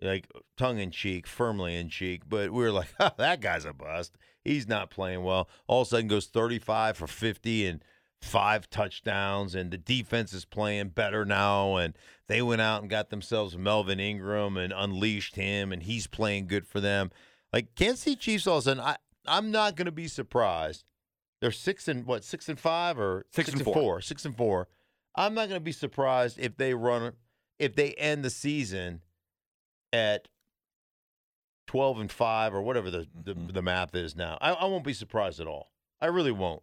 like 0.00 0.28
tongue 0.56 0.78
in 0.78 0.90
cheek, 0.90 1.26
firmly 1.26 1.76
in 1.76 1.88
cheek, 1.88 2.22
but 2.28 2.52
we 2.52 2.62
were 2.62 2.72
like, 2.72 2.92
"Ha, 3.00 3.14
that 3.18 3.40
guy's 3.40 3.64
a 3.64 3.72
bust. 3.72 4.16
He's 4.44 4.68
not 4.68 4.90
playing 4.90 5.22
well. 5.22 5.48
All 5.66 5.82
of 5.82 5.88
a 5.88 5.90
sudden 5.90 6.08
goes 6.08 6.26
35 6.26 6.96
for 6.96 7.06
50 7.06 7.66
and 7.66 7.84
five 8.20 8.68
touchdowns, 8.70 9.54
and 9.54 9.70
the 9.70 9.78
defense 9.78 10.32
is 10.32 10.44
playing 10.44 10.90
better 10.90 11.24
now. 11.24 11.76
And 11.76 11.96
they 12.26 12.42
went 12.42 12.60
out 12.60 12.82
and 12.82 12.90
got 12.90 13.10
themselves 13.10 13.56
Melvin 13.56 14.00
Ingram 14.00 14.56
and 14.56 14.72
unleashed 14.74 15.36
him, 15.36 15.72
and 15.72 15.82
he's 15.82 16.06
playing 16.06 16.46
good 16.46 16.66
for 16.66 16.80
them. 16.80 17.10
Like 17.52 17.74
Kansas 17.74 18.00
City 18.00 18.16
Chiefs, 18.16 18.46
all 18.46 18.58
of 18.58 18.62
a 18.62 18.64
sudden, 18.64 18.82
I, 18.82 18.96
I'm 19.26 19.50
not 19.50 19.76
going 19.76 19.86
to 19.86 19.92
be 19.92 20.08
surprised. 20.08 20.84
They're 21.40 21.50
six 21.50 21.88
and 21.88 22.04
what, 22.06 22.22
six 22.24 22.48
and 22.48 22.58
five 22.58 22.98
or 22.98 23.24
Six 23.32 23.48
and 23.52 23.62
four. 23.62 24.00
Six 24.00 24.24
and 24.24 24.36
four. 24.36 24.68
I'm 25.16 25.34
not 25.34 25.48
going 25.48 25.60
to 25.60 25.64
be 25.64 25.72
surprised 25.72 26.38
if 26.38 26.56
they 26.56 26.74
run, 26.74 27.12
if 27.58 27.74
they 27.74 27.92
end 27.94 28.24
the 28.24 28.30
season 28.30 29.00
at 29.92 30.28
12 31.66 32.00
and 32.00 32.12
5 32.12 32.54
or 32.54 32.62
whatever 32.62 32.90
the, 32.90 33.06
the, 33.14 33.34
Mhm. 33.34 33.52
the 33.54 33.62
math 33.62 33.94
is 33.94 34.16
now. 34.16 34.38
I, 34.40 34.52
I 34.52 34.64
won't 34.66 34.84
be 34.84 34.92
surprised 34.92 35.40
at 35.40 35.46
all. 35.46 35.70
I 36.00 36.06
really 36.06 36.32
won't. 36.32 36.62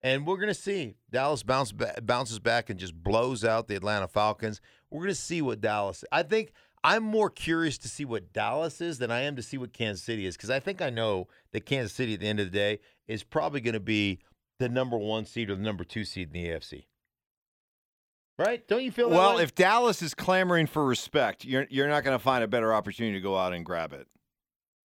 And 0.00 0.26
we're 0.26 0.36
going 0.36 0.48
to 0.48 0.54
see 0.54 0.94
Dallas 1.10 1.42
bounce 1.42 1.70
ba- 1.72 2.00
bounces 2.02 2.38
back 2.40 2.70
and 2.70 2.78
just 2.78 2.94
blows 2.94 3.44
out 3.44 3.68
the 3.68 3.76
Atlanta 3.76 4.08
Falcons. 4.08 4.60
We're 4.90 5.00
going 5.02 5.10
to 5.10 5.14
see 5.14 5.42
what 5.42 5.60
Dallas. 5.60 6.04
I 6.10 6.22
think 6.24 6.52
I'm 6.84 7.04
more 7.04 7.30
curious 7.30 7.78
to 7.78 7.88
see 7.88 8.04
what 8.04 8.32
Dallas 8.32 8.80
is 8.80 8.98
than 8.98 9.10
I 9.10 9.20
am 9.20 9.36
to 9.36 9.42
see 9.42 9.56
what 9.56 9.72
Kansas 9.72 10.04
City 10.04 10.26
is 10.26 10.36
because 10.36 10.50
I 10.50 10.58
think 10.58 10.82
I 10.82 10.90
know 10.90 11.28
that 11.52 11.64
Kansas 11.66 11.92
City 11.92 12.14
at 12.14 12.20
the 12.20 12.26
end 12.26 12.40
of 12.40 12.46
the 12.50 12.58
day 12.58 12.80
is 13.06 13.22
probably 13.22 13.60
going 13.60 13.74
to 13.74 13.80
be 13.80 14.18
the 14.58 14.68
number 14.68 14.96
one 14.96 15.24
seed 15.24 15.50
or 15.50 15.54
the 15.54 15.62
number 15.62 15.84
two 15.84 16.04
seed 16.04 16.28
in 16.28 16.42
the 16.42 16.48
AFC. 16.48 16.86
Right? 18.38 18.66
Don't 18.66 18.82
you 18.82 18.90
feel 18.90 19.10
that 19.10 19.16
Well, 19.16 19.36
way? 19.36 19.42
if 19.42 19.54
Dallas 19.54 20.02
is 20.02 20.14
clamoring 20.14 20.66
for 20.66 20.84
respect, 20.84 21.44
you're 21.44 21.66
you're 21.70 21.88
not 21.88 22.02
going 22.02 22.18
to 22.18 22.22
find 22.22 22.42
a 22.42 22.48
better 22.48 22.72
opportunity 22.74 23.16
to 23.16 23.20
go 23.20 23.36
out 23.36 23.52
and 23.52 23.64
grab 23.64 23.92
it 23.92 24.08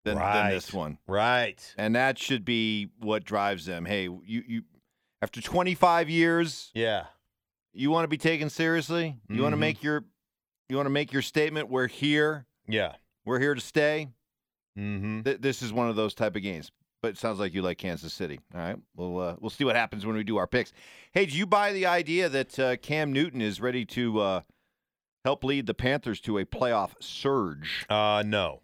than, 0.04 0.18
than 0.18 0.50
this 0.50 0.74
one. 0.74 0.98
right, 1.08 1.74
And 1.78 1.96
that 1.96 2.18
should 2.20 2.46
be 2.46 2.90
what 3.00 3.24
drives 3.24 3.66
them. 3.66 3.86
Hey, 3.86 4.04
you 4.04 4.44
you 4.48 4.62
after 5.22 5.42
25 5.42 6.10
years, 6.10 6.72
yeah, 6.76 7.06
you 7.74 7.90
want 7.90 8.04
to 8.04 8.08
be 8.08 8.18
taken 8.18 8.50
seriously? 8.50 9.18
You 9.30 9.42
want 9.42 9.54
to 9.54 9.56
mm-hmm. 9.56 9.62
make 9.62 9.84
your 9.84 10.06
you 10.70 10.76
want 10.76 10.86
to 10.88 10.92
make 10.92 11.14
your 11.14 11.22
statement 11.22 11.70
we're 11.70 11.88
here. 11.88 12.46
yeah, 12.68 12.94
We're 13.26 13.40
here 13.40 13.56
to 13.56 13.62
stay. 13.62 14.10
mm-hmm. 14.78 15.22
Th- 15.22 15.40
this 15.40 15.62
is 15.62 15.72
one 15.74 15.90
of 15.90 15.96
those 15.96 16.14
type 16.14 16.36
of 16.36 16.42
games. 16.42 16.72
But 17.02 17.10
it 17.10 17.18
sounds 17.20 17.40
like 17.40 17.54
you 17.54 17.62
like 17.62 17.78
Kansas 17.78 18.12
City. 18.12 18.40
All 18.56 18.60
right, 18.60 18.76
we'll 18.96 19.20
uh, 19.20 19.36
we'll 19.40 19.52
see 19.52 19.64
what 19.64 19.76
happens 19.76 20.04
when 20.06 20.16
we 20.16 20.24
do 20.24 20.38
our 20.38 20.48
picks. 20.48 20.74
Hey, 21.12 21.28
do 21.28 21.38
you 21.38 21.46
buy 21.46 21.72
the 21.72 21.86
idea 21.86 22.28
that 22.28 22.58
uh, 22.60 22.76
Cam 22.78 23.14
Newton 23.14 23.40
is 23.40 23.62
ready 23.62 23.86
to 23.86 24.20
uh, 24.20 24.42
help 25.24 25.44
lead 25.44 25.68
the 25.68 25.76
Panthers 25.76 26.20
to 26.22 26.40
a 26.40 26.46
playoff 26.46 26.92
surge? 27.00 27.86
Uh, 27.88 28.24
no. 28.26 28.62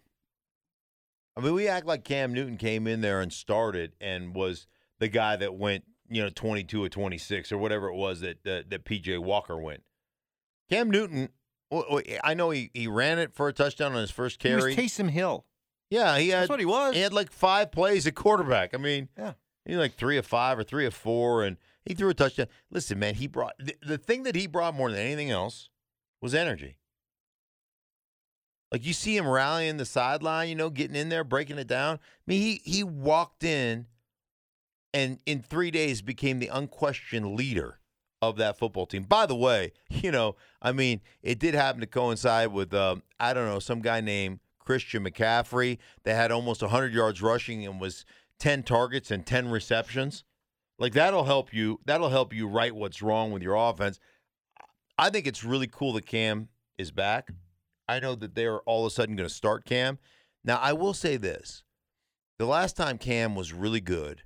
I 1.36 1.40
mean, 1.42 1.54
we 1.54 1.68
act 1.68 1.86
like 1.86 2.02
Cam 2.04 2.32
Newton 2.32 2.56
came 2.56 2.86
in 2.88 3.00
there 3.02 3.20
and 3.20 3.32
started 3.32 3.92
and 4.00 4.34
was 4.34 4.66
the 4.98 5.08
guy 5.08 5.36
that 5.36 5.54
went, 5.54 5.84
you 6.08 6.20
know, 6.22 6.28
22 6.28 6.82
or 6.84 6.88
26 6.88 7.52
or 7.52 7.58
whatever 7.58 7.88
it 7.88 7.94
was 7.94 8.20
that 8.20 8.42
that, 8.44 8.68
that 8.70 8.84
PJ 8.84 9.16
Walker 9.20 9.56
went. 9.56 9.84
Cam 10.68 10.90
Newton, 10.90 11.28
w- 11.74 11.86
oh, 11.90 12.18
I 12.22 12.34
know 12.34 12.50
he, 12.50 12.70
he 12.74 12.86
ran 12.86 13.18
it 13.18 13.32
for 13.34 13.48
a 13.48 13.52
touchdown 13.52 13.92
on 13.92 14.00
his 14.00 14.10
first 14.10 14.42
He 14.42 14.52
was 14.54 14.62
carry. 14.64 14.76
Taysom 14.76 15.10
Hill. 15.10 15.44
yeah, 15.90 16.18
he 16.18 16.28
had 16.30 16.42
That's 16.42 16.50
what 16.50 16.60
he 16.60 16.66
was. 16.66 16.94
he 16.94 17.00
had 17.00 17.12
like 17.12 17.30
five 17.30 17.70
plays 17.72 18.06
at 18.06 18.14
quarterback. 18.14 18.74
I 18.74 18.78
mean, 18.78 19.08
Yeah. 19.18 19.34
he 19.64 19.76
like 19.76 19.94
three 19.94 20.16
of 20.18 20.26
five 20.26 20.58
or 20.58 20.62
three 20.64 20.86
of 20.86 20.94
four, 20.94 21.42
and 21.44 21.56
he 21.84 21.94
threw 21.94 22.08
a 22.10 22.14
touchdown. 22.14 22.46
Listen, 22.70 22.98
man, 22.98 23.14
he 23.14 23.26
brought 23.26 23.54
the, 23.58 23.74
the 23.82 23.98
thing 23.98 24.22
that 24.24 24.34
he 24.34 24.46
brought 24.46 24.74
more 24.74 24.90
than 24.90 25.00
anything 25.00 25.30
else 25.30 25.68
was 26.22 26.34
energy. 26.34 26.78
Like 28.72 28.84
you 28.84 28.92
see 28.92 29.16
him 29.16 29.28
rallying 29.28 29.76
the 29.76 29.84
sideline, 29.84 30.48
you 30.48 30.54
know, 30.56 30.70
getting 30.70 30.96
in 30.96 31.08
there, 31.08 31.22
breaking 31.22 31.58
it 31.58 31.66
down. 31.68 31.96
I 31.96 31.98
mean, 32.26 32.40
he 32.40 32.60
he 32.64 32.82
walked 32.82 33.44
in, 33.44 33.86
and 34.92 35.20
in 35.26 35.42
three 35.42 35.70
days 35.70 36.02
became 36.02 36.40
the 36.40 36.48
unquestioned 36.48 37.34
leader 37.36 37.78
of 38.22 38.36
that 38.36 38.58
football 38.58 38.86
team. 38.86 39.02
By 39.02 39.26
the 39.26 39.36
way, 39.36 39.72
you 39.90 40.10
know, 40.10 40.36
I 40.62 40.72
mean, 40.72 41.00
it 41.22 41.38
did 41.38 41.54
happen 41.54 41.80
to 41.80 41.86
coincide 41.86 42.52
with 42.52 42.74
um, 42.74 43.02
I 43.18 43.34
don't 43.34 43.46
know 43.46 43.58
some 43.58 43.80
guy 43.80 44.00
named 44.00 44.40
Christian 44.58 45.04
McCaffrey 45.04 45.78
that 46.04 46.14
had 46.14 46.32
almost 46.32 46.62
100 46.62 46.92
yards 46.92 47.20
rushing 47.20 47.66
and 47.66 47.80
was 47.80 48.04
10 48.38 48.62
targets 48.62 49.10
and 49.10 49.26
10 49.26 49.50
receptions. 49.50 50.24
Like 50.78 50.92
that'll 50.92 51.24
help 51.24 51.52
you. 51.52 51.80
That'll 51.84 52.08
help 52.08 52.32
you 52.34 52.48
right 52.48 52.74
what's 52.74 53.02
wrong 53.02 53.30
with 53.30 53.42
your 53.42 53.54
offense. 53.54 54.00
I 54.98 55.10
think 55.10 55.26
it's 55.26 55.44
really 55.44 55.66
cool 55.66 55.92
that 55.94 56.06
Cam 56.06 56.48
is 56.78 56.90
back. 56.90 57.30
I 57.88 58.00
know 58.00 58.14
that 58.14 58.34
they're 58.34 58.60
all 58.60 58.86
of 58.86 58.92
a 58.92 58.94
sudden 58.94 59.16
going 59.16 59.28
to 59.28 59.34
start 59.34 59.64
Cam. 59.64 59.98
Now, 60.44 60.58
I 60.60 60.72
will 60.72 60.94
say 60.94 61.16
this. 61.16 61.62
The 62.38 62.46
last 62.46 62.76
time 62.76 62.98
Cam 62.98 63.34
was 63.34 63.52
really 63.52 63.80
good 63.80 64.22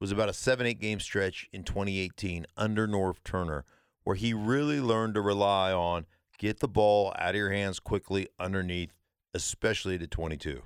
was 0.00 0.12
about 0.12 0.28
a 0.28 0.32
7-8 0.32 0.78
game 0.78 1.00
stretch 1.00 1.48
in 1.52 1.64
2018 1.64 2.46
under 2.56 2.86
Norv 2.86 3.16
Turner 3.24 3.64
where 4.04 4.16
he 4.16 4.32
really 4.32 4.80
learned 4.80 5.12
to 5.14 5.20
rely 5.20 5.70
on 5.70 6.06
get 6.38 6.60
the 6.60 6.66
ball 6.68 7.12
out 7.18 7.30
of 7.30 7.36
your 7.36 7.50
hands 7.50 7.78
quickly 7.78 8.26
underneath, 8.38 8.94
especially 9.34 9.98
to 9.98 10.06
22. 10.06 10.62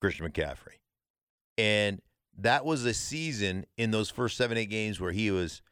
Christian 0.00 0.28
McCaffrey. 0.28 0.80
And 1.56 2.02
that 2.36 2.66
was 2.66 2.84
a 2.84 2.92
season 2.92 3.64
in 3.78 3.92
those 3.92 4.10
first 4.10 4.38
7-8 4.38 4.68
games 4.68 5.00
where 5.00 5.12
he 5.12 5.30
was 5.30 5.62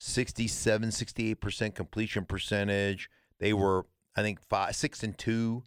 67, 0.00 0.88
68% 0.88 1.74
completion 1.74 2.24
percentage. 2.24 3.08
They 3.38 3.50
mm-hmm. 3.50 3.60
were, 3.60 3.86
I 4.16 4.22
think, 4.22 4.40
five, 4.40 4.74
six 4.74 5.04
and 5.04 5.16
two. 5.16 5.62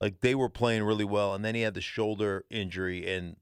Like 0.00 0.20
they 0.20 0.34
were 0.34 0.50
playing 0.50 0.82
really 0.82 1.06
well. 1.06 1.34
And 1.34 1.44
then 1.44 1.54
he 1.54 1.62
had 1.62 1.74
the 1.74 1.80
shoulder 1.80 2.44
injury. 2.50 3.10
And 3.10 3.36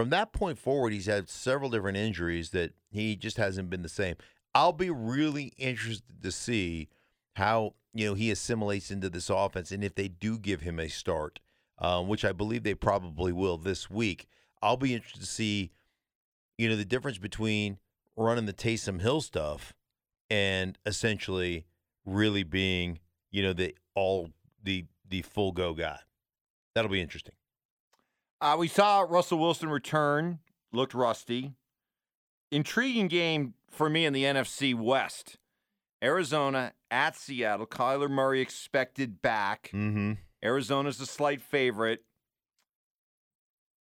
from 0.00 0.08
that 0.08 0.32
point 0.32 0.58
forward, 0.58 0.94
he's 0.94 1.04
had 1.04 1.28
several 1.28 1.68
different 1.68 1.98
injuries 1.98 2.52
that 2.52 2.72
he 2.90 3.14
just 3.16 3.36
hasn't 3.36 3.68
been 3.68 3.82
the 3.82 3.88
same. 3.90 4.16
I'll 4.54 4.72
be 4.72 4.88
really 4.88 5.52
interested 5.58 6.22
to 6.22 6.32
see 6.32 6.88
how 7.34 7.74
you 7.92 8.06
know 8.06 8.14
he 8.14 8.30
assimilates 8.30 8.90
into 8.90 9.10
this 9.10 9.28
offense, 9.28 9.70
and 9.70 9.84
if 9.84 9.94
they 9.94 10.08
do 10.08 10.38
give 10.38 10.62
him 10.62 10.80
a 10.80 10.88
start, 10.88 11.38
um, 11.78 12.08
which 12.08 12.24
I 12.24 12.32
believe 12.32 12.62
they 12.62 12.72
probably 12.72 13.30
will 13.30 13.58
this 13.58 13.90
week. 13.90 14.26
I'll 14.62 14.78
be 14.78 14.94
interested 14.94 15.20
to 15.20 15.26
see, 15.26 15.70
you 16.56 16.70
know, 16.70 16.76
the 16.76 16.86
difference 16.86 17.18
between 17.18 17.76
running 18.16 18.46
the 18.46 18.54
Taysom 18.54 19.02
Hill 19.02 19.20
stuff 19.20 19.74
and 20.30 20.78
essentially 20.86 21.66
really 22.06 22.42
being, 22.42 23.00
you 23.30 23.42
know, 23.42 23.52
the 23.52 23.76
all 23.94 24.30
the 24.62 24.86
the 25.06 25.20
full 25.20 25.52
go 25.52 25.74
guy. 25.74 25.98
That'll 26.74 26.90
be 26.90 27.02
interesting. 27.02 27.34
Uh, 28.40 28.56
we 28.58 28.68
saw 28.68 29.00
Russell 29.00 29.38
Wilson 29.38 29.68
return, 29.68 30.38
looked 30.72 30.94
rusty. 30.94 31.52
Intriguing 32.50 33.08
game 33.08 33.54
for 33.70 33.90
me 33.90 34.06
in 34.06 34.12
the 34.12 34.24
NFC 34.24 34.74
West. 34.74 35.38
Arizona 36.02 36.72
at 36.90 37.16
Seattle. 37.16 37.66
Kyler 37.66 38.10
Murray 38.10 38.40
expected 38.40 39.20
back. 39.20 39.70
Mm-hmm. 39.74 40.12
Arizona's 40.42 41.00
a 41.00 41.06
slight 41.06 41.42
favorite. 41.42 42.02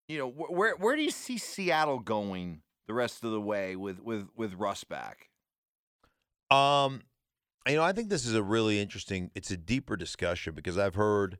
You 0.10 0.18
know, 0.20 0.30
wh- 0.30 0.52
where 0.52 0.76
where 0.76 0.96
do 0.96 1.02
you 1.04 1.12
see 1.12 1.38
Seattle 1.38 2.00
going 2.00 2.62
the 2.88 2.94
rest 2.94 3.24
of 3.24 3.32
the 3.32 3.40
way 3.40 3.76
with 3.76 4.02
with 4.02 4.28
with 4.36 4.56
Russ 4.56 4.84
back? 4.84 5.30
Um, 6.52 7.04
you 7.68 7.76
know, 7.76 7.84
I 7.84 7.94
think 7.94 8.10
this 8.10 8.26
is 8.26 8.36
a 8.36 8.44
really 8.44 8.82
interesting. 8.82 9.32
It's 9.36 9.52
a 9.52 9.58
deeper 9.58 9.96
discussion 9.96 10.54
because 10.54 10.78
I've 10.78 10.96
heard 10.96 11.38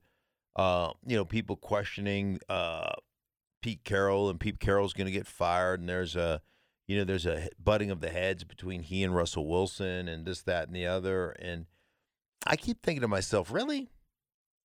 uh, 0.56 0.92
you 1.06 1.16
know, 1.16 1.26
people 1.26 1.56
questioning 1.56 2.40
uh, 2.50 2.92
Pete 3.62 3.84
Carroll 3.84 4.30
and 4.30 4.40
Pete 4.40 4.60
Carroll's 4.60 4.94
going 4.94 5.08
to 5.08 5.12
get 5.12 5.28
fired, 5.28 5.80
and 5.80 5.90
there's 5.90 6.16
a, 6.16 6.42
you 6.88 6.98
know, 6.98 7.04
there's 7.04 7.26
a 7.26 7.50
butting 7.62 7.92
of 7.92 8.02
the 8.02 8.10
heads 8.10 8.44
between 8.44 8.84
he 8.84 9.04
and 9.04 9.16
Russell 9.16 9.48
Wilson, 9.48 10.08
and 10.08 10.26
this, 10.26 10.42
that, 10.44 10.68
and 10.68 10.76
the 10.76 10.88
other. 10.88 11.32
And 11.32 11.66
I 12.46 12.56
keep 12.56 12.82
thinking 12.82 13.02
to 13.02 13.08
myself, 13.08 13.52
really, 13.52 13.90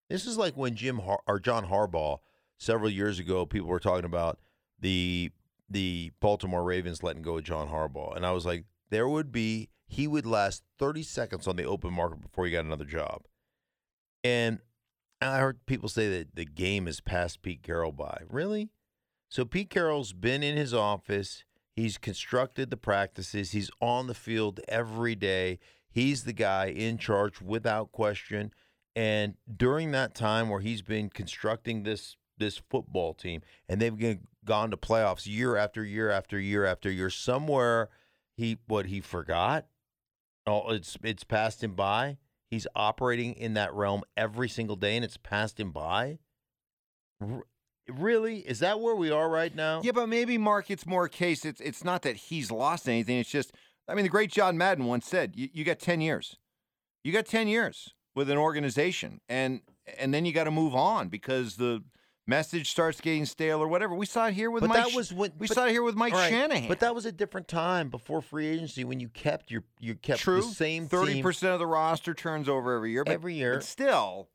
this 0.09 0.27
is 0.27 0.39
like 0.39 0.57
when 0.57 0.75
Jim 0.75 1.01
Har- 1.01 1.23
or 1.27 1.41
John 1.41 1.67
Harbaugh 1.67 2.19
several 2.59 2.91
years 2.91 3.19
ago, 3.19 3.47
people 3.47 3.69
were 3.69 3.81
talking 3.81 4.05
about 4.05 4.39
the 4.81 5.31
the 5.69 6.13
Baltimore 6.21 6.63
Ravens 6.63 7.03
letting 7.03 7.23
go 7.23 7.39
of 7.39 7.45
John 7.45 7.69
Harbaugh, 7.69 8.15
and 8.15 8.25
I 8.25 8.33
was 8.33 8.45
like, 8.45 8.65
there 8.91 9.09
would 9.09 9.33
be 9.33 9.71
he 9.87 10.07
would 10.07 10.27
last 10.27 10.63
30 10.79 11.03
seconds 11.03 11.47
on 11.47 11.57
the 11.57 11.65
open 11.65 11.93
market 11.93 12.21
before 12.21 12.47
he 12.47 12.53
got 12.53 12.65
another 12.65 12.85
job. 12.85 13.23
And 14.23 14.61
I 15.21 15.39
heard 15.39 15.67
people 15.67 15.89
say 15.89 16.09
that 16.19 16.35
the 16.35 16.45
game 16.45 16.87
has 16.87 17.01
passed 17.01 17.43
Pete 17.43 17.63
Carroll 17.63 17.93
by. 17.93 18.23
Really? 18.29 18.71
So 19.35 19.45
Pete 19.45 19.69
Carroll's 19.69 20.13
been 20.13 20.45
in 20.45 20.57
his 20.57 20.73
office. 20.73 21.43
He's 21.75 21.99
constructed 21.99 22.71
the 22.71 22.77
practices. 22.77 23.51
He's 23.51 23.69
on 23.81 24.07
the 24.07 24.15
field 24.15 24.61
every 24.69 25.17
day. 25.17 25.59
He's 25.91 26.23
the 26.23 26.33
guy 26.33 26.67
in 26.67 26.99
charge 26.99 27.43
without 27.43 27.91
question. 27.91 28.53
And 28.95 29.35
during 29.57 29.91
that 29.91 30.15
time 30.15 30.51
where 30.51 30.61
he's 30.61 30.83
been 30.83 31.11
constructing 31.11 31.83
this 31.83 32.17
this 32.39 32.59
football 32.71 33.13
team 33.13 33.43
and 33.69 33.83
they've 33.83 34.21
gone 34.45 34.71
to 34.71 34.77
playoffs 34.77 35.27
year 35.27 35.57
after 35.57 35.85
year 35.85 36.11
after 36.11 36.39
year 36.39 36.65
after 36.65 36.89
year, 36.89 37.11
somewhere 37.11 37.89
he 38.37 38.59
what 38.69 38.87
he 38.87 39.01
forgot. 39.01 39.67
Oh, 40.47 40.71
it's 40.71 40.97
it's 41.03 41.25
passed 41.25 41.65
him 41.65 41.75
by. 41.75 42.19
He's 42.53 42.69
operating 42.77 43.33
in 43.33 43.55
that 43.55 43.75
realm 43.75 44.05
every 44.17 44.49
single 44.49 44.77
day, 44.77 44.95
and 44.95 45.05
it's 45.05 45.17
passed 45.17 45.59
him 45.59 45.73
by. 45.73 46.21
Really, 47.89 48.39
is 48.39 48.61
that 48.61 48.81
where 48.81 48.95
we 48.95 49.11
are 49.11 49.29
right 49.29 49.55
now? 49.55 49.81
Yeah, 49.83 49.93
but 49.93 50.09
maybe 50.09 50.39
Mark, 50.39 50.71
it's 50.71 50.87
more 50.87 51.05
a 51.05 51.09
case. 51.11 51.45
It's 51.45 51.61
it's 51.61 51.85
not 51.85 52.03
that 52.03 52.17
he's 52.17 52.51
lost 52.51 52.89
anything. 52.89 53.19
It's 53.19 53.31
just, 53.31 53.53
I 53.89 53.95
mean, 53.95 54.05
the 54.05 54.09
great 54.11 54.31
John 54.31 54.57
Madden 54.57 54.87
once 54.87 55.07
said, 55.07 55.35
"You, 55.37 55.49
you 55.53 55.65
got 55.65 55.79
ten 55.81 56.01
years. 56.01 56.37
You 57.03 57.13
got 57.13 57.27
ten 57.27 57.47
years 57.47 57.91
with 58.15 58.31
an 58.31 58.39
organization, 58.39 59.21
and 59.29 59.61
and 59.99 60.15
then 60.15 60.25
you 60.25 60.33
got 60.33 60.45
to 60.45 60.51
move 60.51 60.75
on 60.75 61.09
because 61.09 61.57
the 61.57 61.83
message 62.27 62.71
starts 62.71 63.03
getting 63.03 63.27
stale 63.27 63.61
or 63.61 63.69
whatever. 63.69 63.95
We 63.95 64.07
saw 64.07 64.29
it 64.29 64.33
here 64.35 64.51
with 64.51 64.63
but 64.63 64.69
Mike. 64.69 64.87
that 64.87 64.95
was 64.97 65.13
when 65.13 65.33
we 65.39 65.47
but- 65.47 65.55
saw 65.55 65.67
it 65.67 65.73
here 65.73 65.83
with 65.83 65.95
Mike 65.95 66.15
right, 66.15 66.31
Shanahan. 66.31 66.69
But 66.69 66.81
that 66.81 66.95
was 66.95 67.05
a 67.05 67.13
different 67.13 67.49
time 67.49 67.91
before 67.91 68.23
free 68.23 68.47
agency 68.47 68.85
when 68.85 68.99
you 68.99 69.11
kept 69.11 69.51
your 69.51 69.63
you 69.79 69.95
kept 69.95 70.21
true. 70.21 70.41
the 70.41 70.49
same 70.49 70.89
Thirty 70.89 71.21
percent 71.21 71.53
of 71.53 71.59
the 71.59 71.67
roster 71.67 72.15
turns 72.15 72.49
over 72.49 72.75
every 72.77 72.93
year. 72.93 73.05
But, 73.05 73.13
every 73.13 73.35
year. 73.35 73.55
but 73.57 73.65
still, 73.65 74.31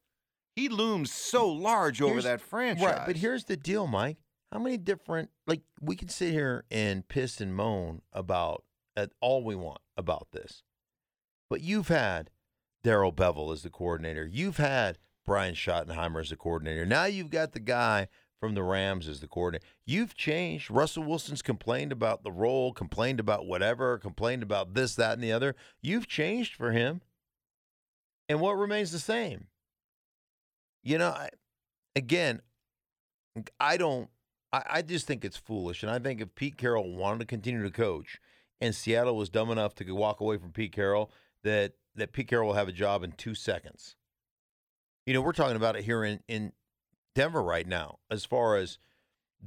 he 0.60 0.70
looms 0.70 1.12
so 1.12 1.48
large 1.48 2.02
over 2.02 2.12
Here's- 2.14 2.26
that 2.26 2.42
franchise. 2.42 2.84
Right, 2.84 3.06
but 3.06 3.16
here's 3.16 3.46
the 3.46 3.58
deal, 3.58 3.88
Mike. 3.88 4.18
How 4.52 4.60
many 4.60 4.78
different 4.78 5.30
like 5.46 5.62
we 5.80 5.96
can 5.96 6.10
sit 6.10 6.32
here 6.32 6.66
and 6.72 7.08
piss 7.08 7.40
and 7.40 7.56
moan 7.56 8.02
about 8.12 8.66
at 8.98 9.12
all 9.22 9.44
we 9.44 9.56
want 9.56 9.82
about 9.96 10.32
this, 10.32 10.64
but 11.50 11.62
you've 11.62 11.88
had 11.88 12.32
Darrell 12.84 13.14
Bevell 13.14 13.54
as 13.54 13.62
the 13.62 13.70
coordinator. 13.70 14.26
You've 14.26 14.58
had 14.58 14.98
Brian 15.26 15.54
Schottenheimer 15.54 16.22
as 16.22 16.30
the 16.32 16.36
coordinator. 16.36 16.86
Now 16.86 17.06
you've 17.06 17.30
got 17.30 17.52
the 17.52 17.60
guy 17.60 18.08
from 18.40 18.56
the 18.56 18.64
Rams 18.64 19.08
as 19.08 19.20
the 19.20 19.28
coordinator. 19.28 19.66
You've 19.86 20.16
changed. 20.16 20.72
Russell 20.72 21.04
Wilson's 21.04 21.42
complained 21.42 21.92
about 21.92 22.24
the 22.24 22.32
role, 22.32 22.74
complained 22.74 23.20
about 23.20 23.46
whatever, 23.46 24.00
complained 24.00 24.42
about 24.42 24.74
this, 24.74 24.96
that, 24.96 25.14
and 25.14 25.24
the 25.24 25.32
other. 25.32 25.56
You've 25.82 26.08
changed 26.08 26.56
for 26.56 26.72
him, 26.72 27.02
and 28.28 28.40
what 28.40 28.58
remains 28.58 28.92
the 28.92 29.00
same? 29.00 29.49
You 30.84 30.98
know, 30.98 31.10
I, 31.10 31.30
again, 31.96 32.42
I 33.60 33.78
don't. 33.78 34.10
I, 34.52 34.64
I 34.70 34.82
just 34.82 35.06
think 35.06 35.24
it's 35.24 35.38
foolish, 35.38 35.84
and 35.84 35.92
I 35.92 36.00
think 36.00 36.22
if 36.22 36.34
Pete 36.36 36.58
Carroll 36.58 36.96
wanted 36.96 37.20
to 37.20 37.26
continue 37.26 37.64
to 37.64 37.72
coach, 37.72 38.20
and 38.60 38.74
Seattle 38.74 39.16
was 39.16 39.30
dumb 39.30 39.52
enough 39.52 39.76
to 39.76 39.92
walk 39.92 40.20
away 40.22 40.38
from 40.38 40.52
Pete 40.52 40.72
Carroll, 40.72 41.12
that 41.44 41.74
that 41.96 42.14
Pete 42.14 42.28
Carroll 42.28 42.48
will 42.48 42.56
have 42.56 42.68
a 42.68 42.74
job 42.74 43.04
in 43.04 43.12
two 43.12 43.36
seconds. 43.36 43.96
You 45.06 45.14
know, 45.14 45.22
we're 45.22 45.34
talking 45.34 45.56
about 45.56 45.76
it 45.76 45.84
here 45.84 46.04
in 46.04 46.22
in 46.28 46.54
Denver 47.16 47.44
right 47.44 47.68
now, 47.68 48.00
as 48.10 48.26
far 48.26 48.58
as 48.58 48.78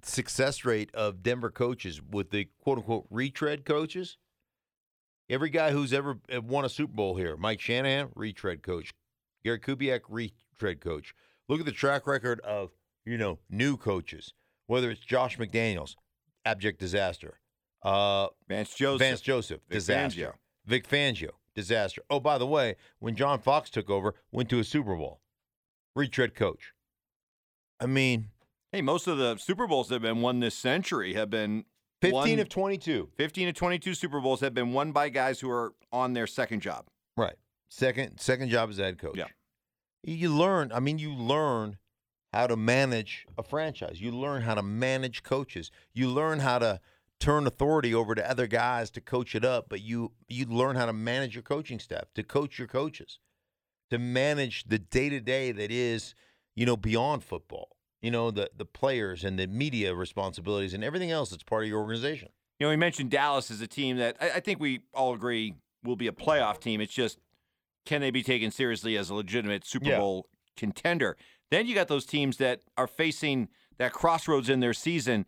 success 0.03 0.65
rate 0.65 0.91
of 0.95 1.23
Denver 1.23 1.51
coaches 1.51 2.01
with 2.03 2.31
the 2.31 2.49
quote 2.63 2.79
unquote 2.79 3.07
retread 3.11 3.65
coaches. 3.65 4.17
Every 5.29 5.51
guy 5.51 5.71
who's 5.71 5.93
ever 5.93 6.19
uh, 6.35 6.43
won 6.43 6.65
a 6.65 6.69
Super 6.69 6.93
Bowl 6.93 7.17
here, 7.17 7.37
Mike 7.37 7.61
Shanahan, 7.61 8.11
retread 8.15 8.63
coach. 8.63 8.93
Gary 9.45 9.59
Kubiak, 9.59 10.03
retread 10.53 10.81
coach. 10.81 11.15
Look 11.49 11.61
at 11.61 11.67
the 11.67 11.73
track 11.73 12.07
record 12.07 12.41
of, 12.41 12.71
you 13.05 13.19
know, 13.19 13.39
new 13.51 13.77
coaches, 13.77 14.35
whether 14.67 14.91
it's 14.91 15.01
Josh 15.01 15.39
McDaniels, 15.39 15.97
abject 16.45 16.79
disaster. 16.79 17.41
Uh, 17.83 18.29
Vance 18.49 18.75
Joseph. 18.75 19.01
Vance 19.01 19.21
Joseph, 19.21 19.61
Vic 19.69 19.75
disaster. 19.79 20.21
Fangio. 20.21 20.33
Vic 20.67 20.89
Fangio, 20.89 21.31
disaster. 21.55 22.03
Oh, 22.09 22.21
by 22.21 22.39
the 22.39 22.47
way, 22.47 22.77
when 23.01 23.17
John 23.17 23.41
Fox 23.41 23.71
took 23.71 23.91
over, 23.91 24.15
went 24.31 24.49
to 24.51 24.61
a 24.61 24.65
Super 24.65 24.95
Bowl. 24.97 25.21
Retread 25.97 26.35
coach. 26.35 26.73
I 27.81 27.87
mean, 27.87 28.29
Hey, 28.71 28.81
most 28.81 29.07
of 29.07 29.19
the 29.19 29.37
Super 29.37 29.67
Bowls 29.67 29.89
that 29.89 29.97
have 29.97 30.03
been 30.03 30.23
won 30.23 30.41
this 30.41 30.55
century 30.57 31.13
have 31.13 31.29
been 31.29 31.67
15 32.01 32.13
won- 32.15 32.39
of 32.39 32.49
22. 32.49 33.11
15 33.19 33.49
of 33.49 33.55
22 33.55 33.93
Super 33.93 34.19
Bowls 34.21 34.41
have 34.41 34.55
been 34.55 34.73
won 34.73 34.93
by 34.93 35.11
guys 35.11 35.41
who 35.41 35.51
are 35.51 35.75
on 35.93 36.15
their 36.15 36.27
second 36.27 36.61
job. 36.63 36.87
Right. 37.15 37.35
Second 37.69 38.19
second 38.19 38.49
job 38.49 38.71
as 38.71 38.79
head 38.79 38.99
coach. 38.99 39.17
Yeah. 39.19 39.27
You 40.03 40.35
learn, 40.35 40.73
I 40.73 40.81
mean, 40.81 40.99
you 40.99 41.15
learn 41.15 41.79
how 42.33 42.47
to 42.47 42.57
manage 42.57 43.27
a 43.39 43.43
franchise. 43.43 44.01
You 44.01 44.11
learn 44.11 44.43
how 44.43 44.55
to 44.55 44.63
manage 44.63 45.23
coaches. 45.23 45.71
You 45.93 46.09
learn 46.09 46.41
how 46.41 46.59
to 46.59 46.81
turn 47.21 47.47
authority 47.47 47.95
over 47.95 48.15
to 48.15 48.31
other 48.31 48.47
guys 48.49 48.91
to 48.91 49.01
coach 49.01 49.35
it 49.35 49.45
up, 49.45 49.67
but 49.69 49.81
you 49.81 50.13
you 50.29 50.45
learn 50.47 50.75
how 50.75 50.87
to 50.87 50.93
manage 50.93 51.35
your 51.35 51.43
coaching 51.43 51.79
staff, 51.79 52.07
to 52.15 52.23
coach 52.25 52.59
your 52.59 52.67
coaches, 52.67 53.21
to 53.91 53.99
manage 53.99 54.65
the 54.65 54.79
day-to-day 54.79 55.53
that 55.53 55.71
is, 55.71 56.15
you 56.57 56.67
know, 56.67 56.77
beyond 56.77 57.23
football. 57.23 57.77
You 58.01 58.11
know, 58.11 58.33
the 58.33 58.51
the 58.57 58.65
players 58.65 59.23
and 59.23 59.39
the 59.39 59.47
media 59.47 59.95
responsibilities 59.95 60.75
and 60.75 60.83
everything 60.83 61.13
else 61.13 61.31
that's 61.31 61.45
part 61.45 61.63
of 61.63 61.69
your 61.69 61.81
organization. 61.81 62.31
You 62.59 62.67
know, 62.67 62.71
we 62.71 62.77
mentioned 62.77 63.11
Dallas 63.11 63.51
as 63.51 63.61
a 63.61 63.69
team 63.69 63.99
that 63.99 64.17
I, 64.21 64.31
I 64.31 64.41
think 64.41 64.59
we 64.59 64.81
all 64.93 65.15
agree 65.15 65.55
will 65.85 65.97
be 65.97 66.09
a 66.09 66.13
playoff 66.13 66.59
team. 66.59 66.81
It's 66.81 66.93
just 66.93 67.19
can 67.85 68.01
they 68.01 68.11
be 68.11 68.23
taken 68.23 68.51
seriously 68.51 68.97
as 68.97 69.11
a 69.11 69.15
legitimate 69.15 69.65
Super 69.65 69.87
Yeah. 69.89 69.99
Bowl 69.99 70.29
contender? 70.57 71.17
Then 71.51 71.67
you 71.67 71.75
got 71.75 71.89
those 71.89 72.07
teams 72.07 72.37
that 72.39 72.61
are 72.77 72.87
facing 72.87 73.49
that 73.79 73.93
crossroads 73.93 74.49
in 74.49 74.61
their 74.61 74.73
season. 74.73 75.27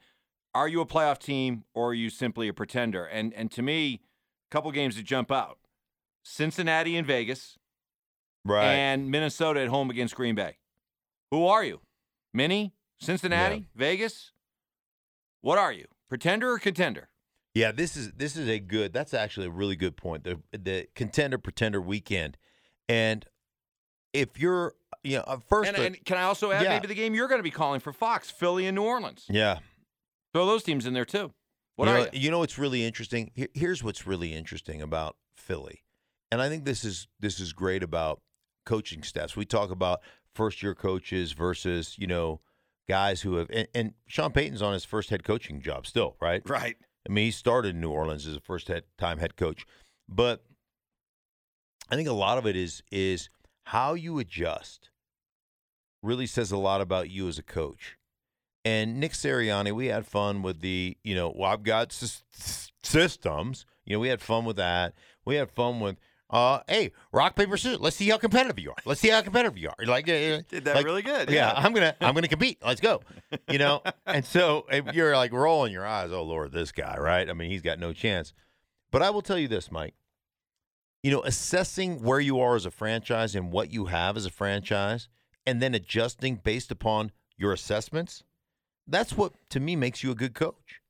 Are 0.54 0.68
you 0.68 0.80
a 0.80 0.86
playoff 0.86 1.18
team 1.18 1.64
or 1.74 1.90
are 1.90 1.94
you 1.94 2.10
simply 2.10 2.48
a 2.48 2.54
pretender? 2.54 3.04
And 3.04 3.32
and 3.34 3.50
to 3.52 3.62
me, 3.62 4.00
a 4.50 4.50
couple 4.50 4.70
games 4.72 4.96
that 4.96 5.02
jump 5.02 5.30
out: 5.32 5.58
Cincinnati 6.22 6.96
and 6.96 7.06
Vegas, 7.06 7.58
Right. 8.44 8.64
and 8.72 9.10
Minnesota 9.10 9.60
at 9.60 9.68
home 9.68 9.90
against 9.90 10.14
Green 10.14 10.34
Bay. 10.34 10.58
Who 11.30 11.46
are 11.46 11.64
you? 11.64 11.80
Mini? 12.32 12.74
Cincinnati? 13.00 13.56
Yeah. 13.56 13.62
Vegas? 13.74 14.32
What 15.40 15.58
are 15.58 15.72
you? 15.72 15.86
Pretender 16.08 16.52
or 16.52 16.58
contender? 16.58 17.08
Yeah, 17.54 17.70
this 17.70 17.96
is 17.96 18.12
this 18.12 18.36
is 18.36 18.48
a 18.48 18.58
good. 18.58 18.92
That's 18.92 19.14
actually 19.14 19.46
a 19.46 19.50
really 19.50 19.76
good 19.76 19.96
point. 19.96 20.24
The 20.24 20.40
the 20.52 20.88
contender 20.94 21.38
pretender 21.38 21.80
weekend, 21.80 22.36
and 22.88 23.24
if 24.12 24.38
you're, 24.38 24.74
you 25.02 25.16
know, 25.18 25.42
first, 25.48 25.68
And, 25.68 25.76
and 25.78 26.04
can 26.04 26.16
I 26.16 26.22
also 26.22 26.52
add 26.52 26.62
yeah. 26.62 26.70
maybe 26.70 26.86
the 26.86 26.94
game 26.94 27.14
you're 27.14 27.28
going 27.28 27.40
to 27.40 27.44
be 27.44 27.50
calling 27.50 27.80
for 27.80 27.92
Fox, 27.92 28.30
Philly 28.30 28.66
and 28.66 28.74
New 28.76 28.82
Orleans? 28.84 29.26
yeah, 29.28 29.58
Throw 30.32 30.46
those 30.46 30.62
teams 30.64 30.86
in 30.86 30.94
there 30.94 31.04
too. 31.04 31.32
What 31.76 31.86
you 31.86 31.94
are 31.94 31.98
know, 31.98 32.04
you? 32.12 32.20
You 32.20 32.30
know 32.30 32.40
what's 32.40 32.58
really 32.58 32.84
interesting? 32.84 33.30
Here's 33.54 33.82
what's 33.82 34.06
really 34.06 34.34
interesting 34.34 34.82
about 34.82 35.16
Philly, 35.36 35.84
and 36.32 36.42
I 36.42 36.48
think 36.48 36.64
this 36.64 36.84
is 36.84 37.06
this 37.20 37.38
is 37.38 37.52
great 37.52 37.82
about 37.82 38.20
coaching 38.66 39.02
staffs. 39.02 39.36
We 39.36 39.44
talk 39.44 39.70
about 39.70 40.00
first 40.34 40.62
year 40.62 40.74
coaches 40.74 41.32
versus 41.32 41.96
you 41.98 42.06
know 42.08 42.40
guys 42.88 43.22
who 43.22 43.36
have, 43.36 43.48
and, 43.50 43.68
and 43.74 43.94
Sean 44.06 44.32
Payton's 44.32 44.60
on 44.62 44.72
his 44.72 44.84
first 44.84 45.10
head 45.10 45.22
coaching 45.24 45.60
job 45.60 45.86
still, 45.86 46.16
right? 46.20 46.42
Right. 46.48 46.76
I 47.08 47.12
mean, 47.12 47.26
he 47.26 47.30
started 47.30 47.74
in 47.74 47.80
New 47.80 47.90
Orleans 47.90 48.26
as 48.26 48.36
a 48.36 48.40
first 48.40 48.68
head, 48.68 48.84
time 48.98 49.18
head 49.18 49.36
coach, 49.36 49.66
but 50.08 50.44
I 51.90 51.96
think 51.96 52.08
a 52.08 52.12
lot 52.12 52.38
of 52.38 52.46
it 52.46 52.56
is 52.56 52.82
is 52.90 53.28
how 53.64 53.94
you 53.94 54.18
adjust. 54.18 54.90
Really 56.02 56.26
says 56.26 56.50
a 56.52 56.58
lot 56.58 56.80
about 56.80 57.10
you 57.10 57.28
as 57.28 57.38
a 57.38 57.42
coach. 57.42 57.96
And 58.64 58.98
Nick 58.98 59.12
Sirianni, 59.12 59.72
we 59.72 59.86
had 59.86 60.06
fun 60.06 60.42
with 60.42 60.60
the, 60.60 60.96
you 61.02 61.14
know, 61.14 61.32
well, 61.34 61.50
I've 61.50 61.62
got 61.62 61.92
systems. 62.82 63.66
You 63.84 63.96
know, 63.96 64.00
we 64.00 64.08
had 64.08 64.22
fun 64.22 64.46
with 64.46 64.56
that. 64.56 64.94
We 65.26 65.36
had 65.36 65.50
fun 65.50 65.80
with, 65.80 65.96
uh, 66.34 66.60
hey, 66.66 66.90
rock 67.12 67.36
paper 67.36 67.56
scissors. 67.56 67.78
Let's 67.78 67.94
see 67.94 68.08
how 68.08 68.18
competitive 68.18 68.58
you 68.58 68.70
are. 68.70 68.76
Let's 68.84 69.00
see 69.00 69.08
how 69.08 69.22
competitive 69.22 69.56
you 69.56 69.68
are. 69.68 69.86
Like, 69.86 70.08
uh, 70.08 70.42
Did 70.48 70.64
that 70.64 70.74
like, 70.74 70.84
really 70.84 71.02
good. 71.02 71.30
yeah, 71.30 71.52
I'm 71.54 71.72
gonna 71.72 71.94
I'm 72.00 72.12
gonna 72.12 72.26
compete. 72.26 72.58
Let's 72.64 72.80
go. 72.80 73.00
You 73.50 73.58
know, 73.58 73.82
and 74.06 74.24
so 74.24 74.64
if 74.70 74.94
you're 74.94 75.14
like 75.16 75.32
rolling 75.32 75.72
your 75.72 75.86
eyes. 75.86 76.10
Oh 76.12 76.22
Lord, 76.22 76.52
this 76.52 76.72
guy, 76.72 76.96
right? 76.98 77.28
I 77.28 77.32
mean, 77.34 77.50
he's 77.50 77.62
got 77.62 77.78
no 77.78 77.92
chance. 77.92 78.32
But 78.90 79.02
I 79.02 79.10
will 79.10 79.22
tell 79.22 79.38
you 79.38 79.48
this, 79.48 79.70
Mike. 79.70 79.94
You 81.02 81.10
know, 81.10 81.22
assessing 81.22 82.02
where 82.02 82.20
you 82.20 82.40
are 82.40 82.56
as 82.56 82.64
a 82.64 82.70
franchise 82.70 83.34
and 83.34 83.52
what 83.52 83.72
you 83.72 83.86
have 83.86 84.16
as 84.16 84.24
a 84.24 84.30
franchise, 84.30 85.08
and 85.44 85.60
then 85.60 85.74
adjusting 85.74 86.36
based 86.36 86.70
upon 86.70 87.12
your 87.36 87.52
assessments, 87.52 88.22
that's 88.86 89.16
what 89.16 89.32
to 89.50 89.60
me 89.60 89.76
makes 89.76 90.02
you 90.02 90.10
a 90.10 90.16
good 90.16 90.34
coach. 90.34 90.80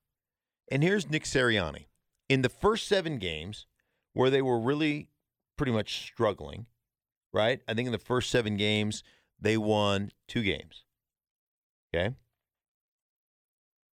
And 0.70 0.82
here's 0.82 1.10
Nick 1.10 1.24
Sirianni. 1.24 1.86
In 2.28 2.42
the 2.42 2.48
first 2.48 2.86
seven 2.86 3.18
games 3.18 3.66
where 4.12 4.30
they 4.30 4.42
were 4.42 4.60
really 4.60 5.08
pretty 5.56 5.72
much 5.72 6.06
struggling, 6.06 6.66
right? 7.32 7.60
I 7.68 7.74
think 7.74 7.86
in 7.86 7.92
the 7.92 7.98
first 7.98 8.30
seven 8.30 8.56
games, 8.56 9.02
they 9.40 9.56
won 9.56 10.10
two 10.28 10.42
games. 10.42 10.84
Okay. 11.94 12.14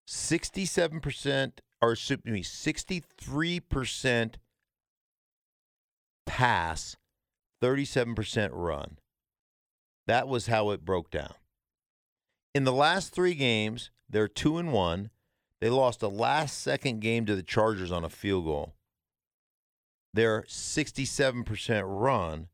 67% 0.08 1.52
or 1.82 1.94
excuse 1.94 2.20
me, 2.26 2.44
63% 2.44 4.36
pass, 6.26 6.96
37% 7.62 8.50
run. 8.52 8.98
That 10.08 10.28
was 10.28 10.48
how 10.48 10.72
it 10.72 10.84
broke 10.84 11.12
down. 11.12 11.34
In 12.54 12.64
the 12.64 12.74
last 12.74 13.14
three 13.14 13.36
games, 13.36 13.92
they're 14.10 14.28
two 14.28 14.58
and 14.58 14.74
one. 14.74 15.12
They 15.62 15.70
lost 15.70 16.02
a 16.02 16.08
last 16.08 16.60
second 16.60 17.00
game 17.02 17.26
to 17.26 17.36
the 17.36 17.44
Chargers 17.44 17.92
on 17.92 18.04
a 18.04 18.10
field 18.10 18.46
goal. 18.46 18.74
They're 20.14 20.44
67% 20.44 21.84
run, 21.86 22.48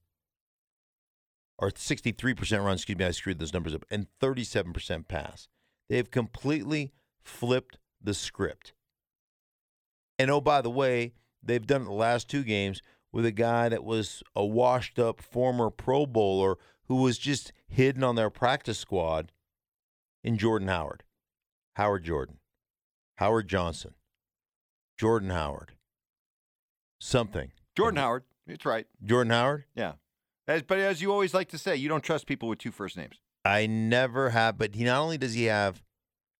or 1.57 1.71
63% 1.71 2.63
run, 2.63 2.73
excuse 2.73 2.97
me, 2.97 3.05
I 3.05 3.11
screwed 3.11 3.39
those 3.39 3.53
numbers 3.53 3.73
up, 3.73 3.85
and 3.89 4.07
37% 4.21 5.07
pass. 5.07 5.47
They've 5.89 6.09
completely 6.09 6.91
flipped 7.21 7.77
the 8.01 8.13
script. 8.13 8.73
And 10.19 10.31
oh, 10.31 10.41
by 10.41 10.61
the 10.61 10.69
way, 10.69 11.13
they've 11.43 11.65
done 11.65 11.83
it 11.83 11.85
the 11.85 11.91
last 11.91 12.29
two 12.29 12.43
games 12.43 12.81
with 13.11 13.25
a 13.25 13.31
guy 13.31 13.69
that 13.69 13.83
was 13.83 14.23
a 14.35 14.45
washed 14.45 14.99
up 14.99 15.21
former 15.21 15.69
Pro 15.69 16.05
Bowler 16.05 16.57
who 16.87 16.95
was 16.95 17.17
just 17.17 17.51
hidden 17.67 18.03
on 18.03 18.15
their 18.15 18.29
practice 18.29 18.77
squad 18.77 19.31
in 20.23 20.37
Jordan 20.37 20.67
Howard. 20.67 21.03
Howard 21.75 22.03
Jordan. 22.03 22.39
Howard 23.15 23.47
Johnson. 23.47 23.93
Jordan 24.97 25.29
Howard. 25.29 25.74
Something. 27.05 27.51
Jordan 27.77 27.99
Howard. 27.99 28.23
It's 28.47 28.65
right. 28.65 28.87
Jordan 29.03 29.31
Howard? 29.31 29.65
Yeah. 29.75 29.93
As, 30.47 30.63
but 30.63 30.79
as 30.79 31.03
you 31.03 31.11
always 31.11 31.35
like 31.35 31.49
to 31.49 31.57
say, 31.59 31.75
you 31.75 31.87
don't 31.87 32.03
trust 32.03 32.25
people 32.25 32.49
with 32.49 32.57
two 32.57 32.71
first 32.71 32.97
names. 32.97 33.21
I 33.45 33.67
never 33.67 34.31
have, 34.31 34.57
but 34.57 34.73
he 34.73 34.85
not 34.85 34.99
only 35.01 35.19
does 35.19 35.35
he 35.35 35.43
have 35.43 35.83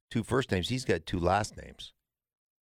two 0.10 0.23
first 0.23 0.51
names, 0.51 0.69
he's 0.69 0.84
got 0.84 1.06
two 1.06 1.19
last 1.19 1.56
names. 1.56 1.93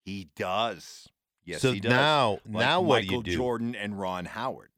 He 0.04 0.28
does. 0.36 1.08
Yes, 1.46 1.62
so 1.62 1.72
he 1.72 1.80
does. 1.80 1.92
now, 1.92 2.39
Like 2.46 2.66
now 2.66 2.82
what 2.82 3.04
Michael 3.04 3.22
do 3.22 3.32
you 3.32 3.38
do? 3.38 3.42
Jordan 3.42 3.74
and 3.74 3.98
Ron 3.98 4.26
Howard. 4.26 4.72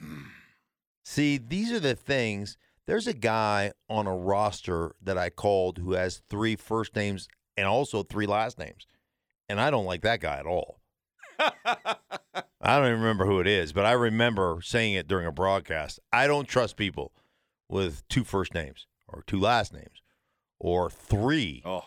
See, 1.04 1.38
these 1.38 1.70
are 1.70 1.80
the 1.80 1.94
things. 1.94 2.56
There's 2.88 3.06
a 3.06 3.14
guy 3.14 3.70
on 3.88 4.08
a 4.08 4.16
roster 4.16 4.96
that 5.00 5.16
I 5.16 5.30
called 5.30 5.78
who 5.78 5.92
has 5.92 6.22
three 6.28 6.56
first 6.56 6.96
names 6.96 7.28
and 7.56 7.68
also 7.68 8.02
three 8.02 8.26
last 8.26 8.58
names. 8.58 8.88
And 9.48 9.60
I 9.60 9.70
don't 9.70 9.86
like 9.86 10.02
that 10.02 10.20
guy 10.20 10.38
at 10.38 10.46
all. 10.46 10.80
I 12.60 12.78
don't 12.78 12.86
even 12.86 13.00
remember 13.00 13.26
who 13.26 13.40
it 13.40 13.46
is, 13.46 13.72
but 13.72 13.84
I 13.84 13.92
remember 13.92 14.60
saying 14.62 14.94
it 14.94 15.06
during 15.06 15.26
a 15.26 15.32
broadcast. 15.32 16.00
I 16.12 16.26
don't 16.26 16.48
trust 16.48 16.76
people 16.76 17.12
with 17.68 18.06
two 18.08 18.24
first 18.24 18.54
names 18.54 18.86
or 19.08 19.22
two 19.26 19.38
last 19.38 19.72
names 19.72 20.02
or 20.58 20.88
three. 20.90 21.62
oh, 21.64 21.84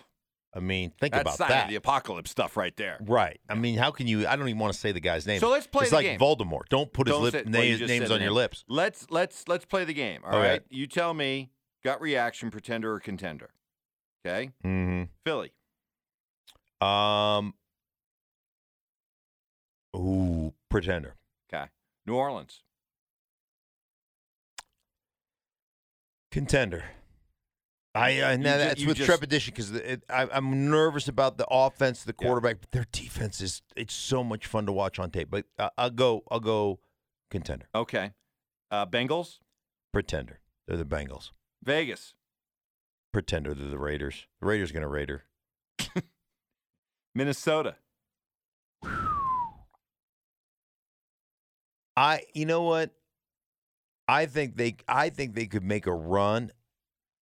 I 0.54 0.60
mean, 0.60 0.92
think 1.00 1.14
that's 1.14 1.22
about 1.22 1.38
sign 1.38 1.50
that. 1.50 1.64
of 1.66 1.70
the 1.70 1.76
apocalypse 1.76 2.32
stuff 2.32 2.58
right 2.58 2.76
there. 2.78 2.98
Right. 3.02 3.40
I 3.50 3.54
mean, 3.56 3.78
how 3.78 3.92
can 3.92 4.08
you? 4.08 4.28
I 4.28 4.36
don't 4.36 4.48
even 4.50 4.60
want 4.60 4.74
to 4.74 4.80
say 4.80 4.92
the 4.92 5.00
guy's 5.00 5.28
name. 5.28 5.40
So 5.40 5.50
let's 5.50 5.68
play 5.68 5.84
It's 5.84 5.92
like 5.94 6.06
game. 6.06 6.20
Voldemort. 6.20 6.70
Don't 6.70 6.92
put 6.92 7.08
Don't 7.08 7.24
his 7.24 7.32
say- 7.32 7.38
lip, 7.40 7.46
well, 7.46 7.52
names, 7.62 7.80
just 7.80 7.90
names 7.90 8.08
said 8.08 8.16
on 8.16 8.22
your 8.22 8.32
lips. 8.32 8.64
Let's 8.68 9.08
let's 9.10 9.48
let's 9.48 9.66
play 9.66 9.84
the 9.86 9.94
game. 9.94 10.22
All 10.26 10.40
right. 10.40 10.52
Okay. 10.62 10.66
You 10.70 10.88
tell 10.88 11.14
me 11.14 11.52
gut 11.84 12.02
reaction, 12.02 12.50
pretender 12.52 12.94
or 12.94 13.00
contender. 13.00 13.50
Okay. 14.26 14.52
hmm 14.64 15.04
Philly. 15.24 15.52
Um. 16.82 17.54
Ooh, 19.98 20.54
pretender. 20.70 21.16
Okay. 21.52 21.66
New 22.06 22.16
Orleans. 22.16 22.62
Contender. 26.32 26.84
I, 27.96 28.22
I 28.22 28.36
now 28.36 28.58
that's 28.58 28.86
with 28.86 28.98
just- 28.98 29.08
trepidation 29.08 29.54
because 29.56 29.72
I'm 30.10 30.70
nervous 30.70 31.08
about 31.08 31.38
the 31.40 31.48
offense, 31.50 32.04
the 32.04 32.14
quarterback, 32.14 32.60
but 32.62 32.70
their 32.72 32.86
defense 32.92 33.42
is 33.42 33.64
it's 33.76 33.94
so 33.94 34.24
much 34.24 34.46
fun 34.46 34.68
to 34.68 34.72
watch 34.72 35.00
on 35.00 35.10
tape. 35.10 35.30
But 35.32 35.46
uh, 35.58 35.70
I'll 35.80 35.90
go, 35.90 36.24
I'll 36.30 36.40
go, 36.40 36.80
contender, 37.32 37.68
Okay. 37.74 38.12
Uh, 38.70 38.86
Bengals. 38.86 39.40
pretender. 39.94 40.40
They're 40.68 40.78
the 40.78 40.86
Bengals. 40.86 41.32
Vegas. 41.64 42.14
Pretender. 43.14 43.54
They're 43.56 43.70
the 43.70 43.80
Raiders. 43.80 44.28
The 44.42 44.46
Raiders 44.48 44.72
gonna 44.72 44.88
Raider. 44.90 45.24
Minnesota. 47.16 47.78
I 51.98 52.22
you 52.34 52.46
know 52.46 52.62
what? 52.62 52.92
I 54.08 54.28
think 54.28 54.56
they 54.56 54.76
I 54.88 55.10
think 55.10 55.34
they 55.34 55.48
could 55.48 55.64
make 55.64 55.88
a 55.88 55.94
run, 55.94 56.52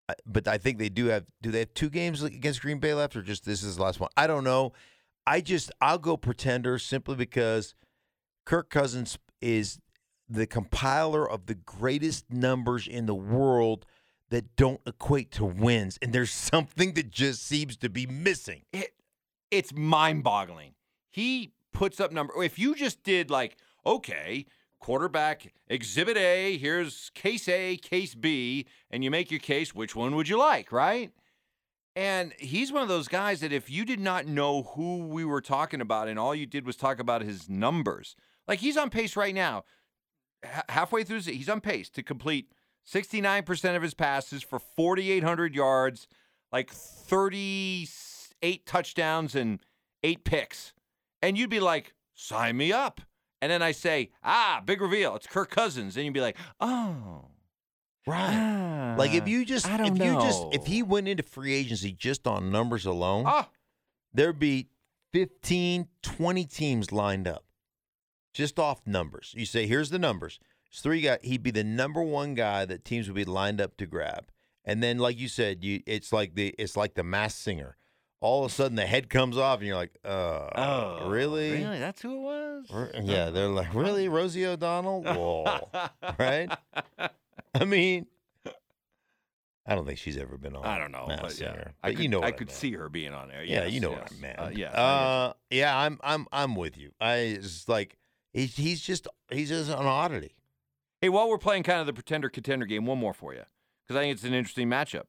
uh, 0.10 0.14
but 0.28 0.48
I 0.48 0.58
think 0.58 0.78
they 0.78 0.90
do 0.90 1.06
have 1.08 1.26
do 1.42 1.50
they 1.50 1.60
have 1.60 1.74
two 1.74 1.90
games 1.90 2.22
against 2.22 2.62
Green 2.62 2.80
Bay 2.80 2.94
left 2.94 3.16
or 3.16 3.24
just 3.24 3.46
this 3.46 3.64
is 3.64 3.78
the 3.78 3.84
last 3.84 4.00
one? 4.00 4.10
I 4.18 4.28
don't 4.28 4.44
know. 4.44 4.74
I 5.26 5.40
just 5.42 5.72
I'll 5.82 5.98
go 5.98 6.18
pretender 6.18 6.78
simply 6.78 7.16
because 7.16 7.74
Kirk 8.46 8.70
Cousins 8.70 9.18
is 9.42 9.80
the 10.28 10.46
compiler 10.46 11.28
of 11.28 11.46
the 11.46 11.56
greatest 11.56 12.26
numbers 12.30 12.86
in 12.88 13.06
the 13.06 13.16
world 13.16 13.86
that 14.30 14.56
don't 14.56 14.82
equate 14.86 15.32
to 15.32 15.46
wins 15.46 15.98
and 16.02 16.12
there's 16.12 16.32
something 16.52 16.94
that 16.96 17.10
just 17.12 17.48
seems 17.48 17.78
to 17.78 17.90
be 17.90 18.06
missing. 18.06 18.64
It 18.74 18.94
it's 19.52 19.74
mind-boggling. 19.74 20.74
He 21.12 21.54
puts 21.72 22.02
up 22.02 22.12
number. 22.12 22.44
If 22.44 22.60
you 22.60 22.76
just 22.76 23.04
did 23.04 23.30
like, 23.32 23.58
okay, 23.86 24.46
quarterback 24.86 25.52
exhibit 25.68 26.16
A, 26.16 26.60
here's 26.60 27.10
case 27.16 27.50
A, 27.50 27.76
case 27.76 28.14
B, 28.14 28.68
and 28.92 29.04
you 29.04 29.10
make 29.10 29.32
your 29.32 29.40
case, 29.40 29.74
which 29.74 29.96
one 29.96 30.16
would 30.16 30.30
you 30.30 30.38
like, 30.38 30.72
right? 30.72 31.10
And 31.96 32.34
he's 32.38 32.72
one 32.72 32.84
of 32.84 32.88
those 32.88 33.08
guys 33.08 33.40
that 33.40 33.52
if 33.52 33.68
you 33.68 33.84
did 33.84 34.00
not 34.00 34.28
know 34.28 34.62
who 34.76 35.08
we 35.08 35.26
were 35.26 35.42
talking 35.42 35.82
about 35.82 36.08
and 36.08 36.20
all 36.20 36.36
you 36.36 36.46
did 36.46 36.68
was 36.68 36.76
talk 36.76 37.00
about 37.00 37.24
his 37.24 37.50
numbers, 37.50 38.16
like 38.48 38.60
he's 38.60 38.78
on 38.78 38.92
pace 38.92 39.16
right 39.16 39.34
now, 39.34 39.64
ha- 40.46 40.62
halfway 40.70 41.04
through, 41.04 41.22
he's 41.22 41.50
on 41.50 41.62
pace 41.62 41.90
to 41.90 42.04
complete 42.04 42.52
69% 42.88 43.76
of 43.76 43.82
his 43.82 43.96
passes 43.96 44.44
for 44.44 44.60
4,800 44.60 45.56
yards, 45.56 46.08
like 46.52 46.70
38 46.70 48.68
touchdowns 48.68 49.34
and 49.34 49.62
eight 50.04 50.24
picks. 50.26 50.74
And 51.24 51.40
you'd 51.40 51.50
be 51.50 51.60
like, 51.60 51.96
sign 52.14 52.58
me 52.58 52.72
up. 52.72 53.02
And 53.42 53.52
then 53.52 53.62
I 53.62 53.72
say, 53.72 54.12
ah, 54.24 54.62
big 54.66 54.82
reveal. 54.82 55.16
It's 55.16 55.28
Kirk 55.28 55.52
Cousins. 55.52 55.96
And 55.98 56.06
you'd 56.06 56.14
be 56.14 56.22
like, 56.22 56.38
oh. 56.60 57.26
Right. 58.08 58.96
Like 58.98 59.14
if 59.14 59.28
you 59.28 59.46
just 59.46 59.68
I 59.68 59.78
don't 59.78 60.00
if 60.00 60.06
you 60.06 60.14
just 60.22 60.44
if 60.52 60.68
he 60.68 60.84
went 60.84 61.08
into 61.08 61.24
free 61.24 61.54
agency 61.54 61.92
just 61.92 62.28
on 62.28 62.52
numbers 62.52 62.86
alone, 62.86 63.24
Ah, 63.28 63.50
there'd 64.14 64.38
be 64.38 64.68
15, 65.12 65.88
20 66.04 66.46
teams 66.46 66.92
lined 66.92 67.28
up 67.28 67.46
just 68.34 68.60
off 68.60 68.82
numbers. 68.86 69.34
You 69.36 69.46
say, 69.46 69.66
here's 69.66 69.90
the 69.90 69.98
numbers. 69.98 70.40
It's 70.70 70.82
three 70.82 71.02
guy. 71.02 71.18
He'd 71.24 71.42
be 71.42 71.52
the 71.52 71.64
number 71.64 72.02
one 72.04 72.36
guy 72.36 72.66
that 72.66 72.86
teams 72.86 73.08
would 73.08 73.16
be 73.16 73.26
lined 73.26 73.60
up 73.60 73.76
to 73.78 73.88
grab. 73.88 74.32
And 74.64 74.84
then, 74.84 74.98
like 75.00 75.18
you 75.20 75.28
said, 75.28 75.64
you 75.64 75.82
it's 75.88 76.12
like 76.14 76.36
the 76.36 76.54
it's 76.60 76.76
like 76.78 76.94
the 76.96 77.04
Masked 77.04 77.40
Singer. 77.42 77.78
All 78.22 78.44
of 78.44 78.52
a 78.52 78.54
sudden, 78.54 78.76
the 78.76 78.86
head 78.86 79.10
comes 79.10 79.38
off, 79.38 79.60
and 79.60 79.68
you're 79.68 79.76
like, 79.76 79.94
uh, 80.04 80.50
oh. 80.56 81.10
really? 81.10 81.52
Really? 81.52 81.80
That's 81.80 82.02
who 82.02 82.16
it 82.16 82.20
was? 82.20 82.92
Yeah, 83.04 83.30
they're 83.30 83.48
like, 83.48 83.74
really, 83.74 84.08
Rosie 84.10 84.46
O'Donnell? 84.46 85.04
Whoa, 85.04 85.70
right? 86.18 86.50
I 87.54 87.66
mean, 87.66 88.08
I 89.68 89.76
don't 89.76 89.86
think 89.86 89.98
she's 89.98 90.18
ever 90.18 90.38
been 90.38 90.56
on. 90.56 90.66
I 90.66 90.78
don't 90.78 90.92
know, 90.92 91.06
but 91.08 91.22
yeah, 91.24 91.28
Singer, 91.30 91.74
I 91.84 91.92
could, 91.92 92.04
you 92.04 92.10
know, 92.10 92.22
I 92.22 92.32
could 92.32 92.48
meant. 92.48 92.58
see 92.58 92.72
her 92.74 92.88
being 92.88 93.14
on 93.14 93.30
there. 93.30 93.44
Yeah, 93.44 93.66
you 93.66 93.80
know 93.80 93.92
yes. 93.92 94.00
what 94.00 94.12
I 94.12 94.22
meant. 94.22 94.40
Uh, 94.40 94.50
yes, 94.54 94.74
I 94.76 94.80
Uh, 94.80 95.34
yeah, 95.50 95.78
I'm 95.78 96.00
I'm 96.04 96.28
I'm 96.32 96.56
with 96.56 96.78
you. 96.78 96.92
I 97.02 97.16
it's 97.16 97.68
like 97.68 97.98
he's 98.32 98.56
he's 98.56 98.82
just 98.82 99.08
he's 99.32 99.50
just 99.50 99.70
an 99.70 99.86
oddity. 99.86 100.36
Hey, 101.02 101.10
while 101.10 101.30
we're 101.30 101.38
playing 101.40 101.64
kind 101.64 101.80
of 101.80 101.88
the 101.88 101.94
pretender 101.94 102.30
contender 102.30 102.66
game, 102.66 102.86
one 102.86 103.00
more 103.00 103.14
for 103.14 103.34
you 103.34 103.44
because 103.84 104.00
I 104.00 104.04
think 104.04 104.14
it's 104.14 104.24
an 104.24 104.34
interesting 104.34 104.70
matchup. 104.70 105.06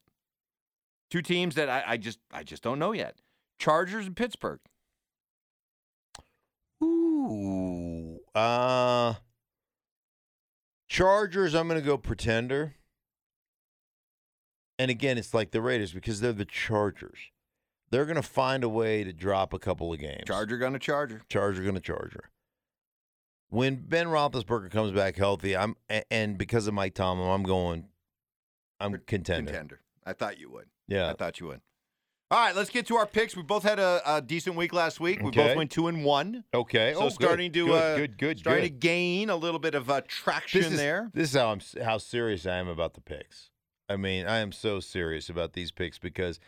Two 1.10 1.22
teams 1.22 1.54
that 1.54 1.68
I, 1.68 1.84
I 1.86 1.96
just 1.96 2.18
I 2.32 2.42
just 2.42 2.62
don't 2.62 2.78
know 2.78 2.92
yet: 2.92 3.16
Chargers 3.58 4.06
and 4.06 4.16
Pittsburgh. 4.16 4.60
Ooh, 6.82 8.18
uh, 8.34 9.14
Chargers. 10.88 11.54
I'm 11.54 11.68
gonna 11.68 11.80
go 11.80 11.96
pretender. 11.96 12.74
And 14.78 14.90
again, 14.90 15.16
it's 15.16 15.32
like 15.32 15.52
the 15.52 15.62
Raiders 15.62 15.92
because 15.92 16.20
they're 16.20 16.32
the 16.32 16.44
Chargers. 16.44 17.18
They're 17.90 18.04
gonna 18.04 18.22
find 18.22 18.64
a 18.64 18.68
way 18.68 19.04
to 19.04 19.12
drop 19.12 19.52
a 19.52 19.58
couple 19.58 19.92
of 19.92 20.00
games. 20.00 20.24
Charger 20.26 20.58
gonna 20.58 20.78
Charger. 20.78 21.22
Charger 21.28 21.62
gonna 21.62 21.80
Charger. 21.80 22.30
When 23.48 23.76
Ben 23.76 24.08
Roethlisberger 24.08 24.70
comes 24.70 24.90
back 24.90 25.16
healthy, 25.16 25.56
I'm 25.56 25.76
and 26.10 26.36
because 26.36 26.66
of 26.66 26.74
Mike 26.74 26.94
Tomlin, 26.94 27.30
I'm 27.30 27.44
going 27.44 27.86
I'm 28.80 28.92
contender. 29.06 29.50
Contender. 29.50 29.80
I 30.04 30.12
thought 30.12 30.38
you 30.38 30.50
would. 30.50 30.66
Yeah. 30.88 31.08
I 31.10 31.14
thought 31.14 31.40
you 31.40 31.46
would. 31.48 31.60
All 32.28 32.38
right, 32.40 32.56
let's 32.56 32.70
get 32.70 32.86
to 32.88 32.96
our 32.96 33.06
picks. 33.06 33.36
We 33.36 33.42
both 33.42 33.62
had 33.62 33.78
a, 33.78 34.02
a 34.04 34.20
decent 34.20 34.56
week 34.56 34.72
last 34.72 34.98
week. 34.98 35.20
We 35.20 35.28
Okay. 35.28 35.46
both 35.48 35.56
went 35.56 35.70
two 35.70 35.86
and 35.86 36.04
one. 36.04 36.42
Okay. 36.52 36.92
So 36.94 36.98
oh, 36.98 37.02
good, 37.04 37.12
starting 37.12 37.52
to 37.52 37.66
good, 37.66 37.72
uh, 37.72 37.96
good, 37.96 38.18
good, 38.18 38.38
starting 38.40 38.64
good. 38.64 38.68
to 38.80 38.86
gain 38.88 39.30
a 39.30 39.36
little 39.36 39.60
bit 39.60 39.76
of 39.76 39.88
uh, 39.88 40.00
traction 40.08 40.62
this 40.62 40.72
is, 40.72 40.78
there. 40.78 41.08
This 41.14 41.30
is 41.30 41.36
how 41.36 41.52
I'm 41.52 41.60
how 41.84 41.98
serious 41.98 42.44
I 42.44 42.56
am 42.56 42.66
about 42.66 42.94
the 42.94 43.00
picks. 43.00 43.50
I 43.88 43.96
mean, 43.96 44.26
I 44.26 44.38
am 44.38 44.50
so 44.50 44.80
serious 44.80 45.28
about 45.28 45.52
these 45.52 45.70
picks 45.70 45.98
because 46.00 46.40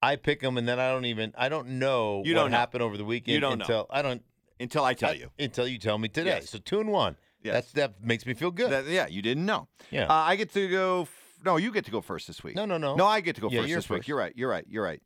I 0.00 0.16
pick 0.16 0.40
them 0.40 0.56
and 0.56 0.66
then 0.66 0.80
I 0.80 0.90
don't 0.90 1.04
even 1.04 1.34
I 1.36 1.50
don't 1.50 1.68
know 1.78 2.22
You 2.24 2.34
what 2.34 2.40
don't 2.42 2.50
know. 2.52 2.56
happened 2.56 2.82
over 2.82 2.96
the 2.96 3.04
weekend 3.04 3.34
You 3.34 3.40
don't 3.40 3.58
know. 3.58 3.64
until 3.64 3.86
I 3.90 4.00
don't 4.00 4.22
Until 4.58 4.84
I 4.84 4.94
tell 4.94 5.10
I- 5.10 5.14
you. 5.14 5.30
until 5.38 5.68
you 5.68 5.76
tell 5.78 5.98
me 5.98 6.08
today. 6.08 6.30
Yes. 6.30 6.48
So 6.48 6.56
two 6.58 6.80
and 6.80 6.90
one. 6.90 7.16
Yes. 7.42 7.52
That's 7.52 7.72
that 7.72 8.02
makes 8.02 8.24
me 8.24 8.32
feel 8.32 8.50
good. 8.50 8.70
That- 8.70 8.86
yeah, 8.86 9.06
you 9.06 9.20
didn't 9.20 9.44
know. 9.44 9.68
yeah. 9.90 10.06
Uh, 10.06 10.14
I 10.14 10.36
get 10.36 10.50
to 10.54 10.66
go. 10.70 11.08
No, 11.46 11.56
you 11.56 11.72
get 11.72 11.84
to 11.86 11.90
go 11.90 12.00
first 12.02 12.26
this 12.26 12.44
week. 12.44 12.56
no, 12.56 12.66
no, 12.66 12.76
no. 12.76 12.94
No, 12.96 13.06
I 13.06 13.20
get 13.20 13.36
to 13.36 13.40
go 13.40 13.48
Yeah, 13.50 13.62
first 13.62 13.74
this 13.74 13.88
week. 13.88 14.08
You're 14.08 14.18
right. 14.18 14.32
You're 14.36 14.50
right. 14.50 14.66
You're 14.68 14.84
right. 14.84 15.00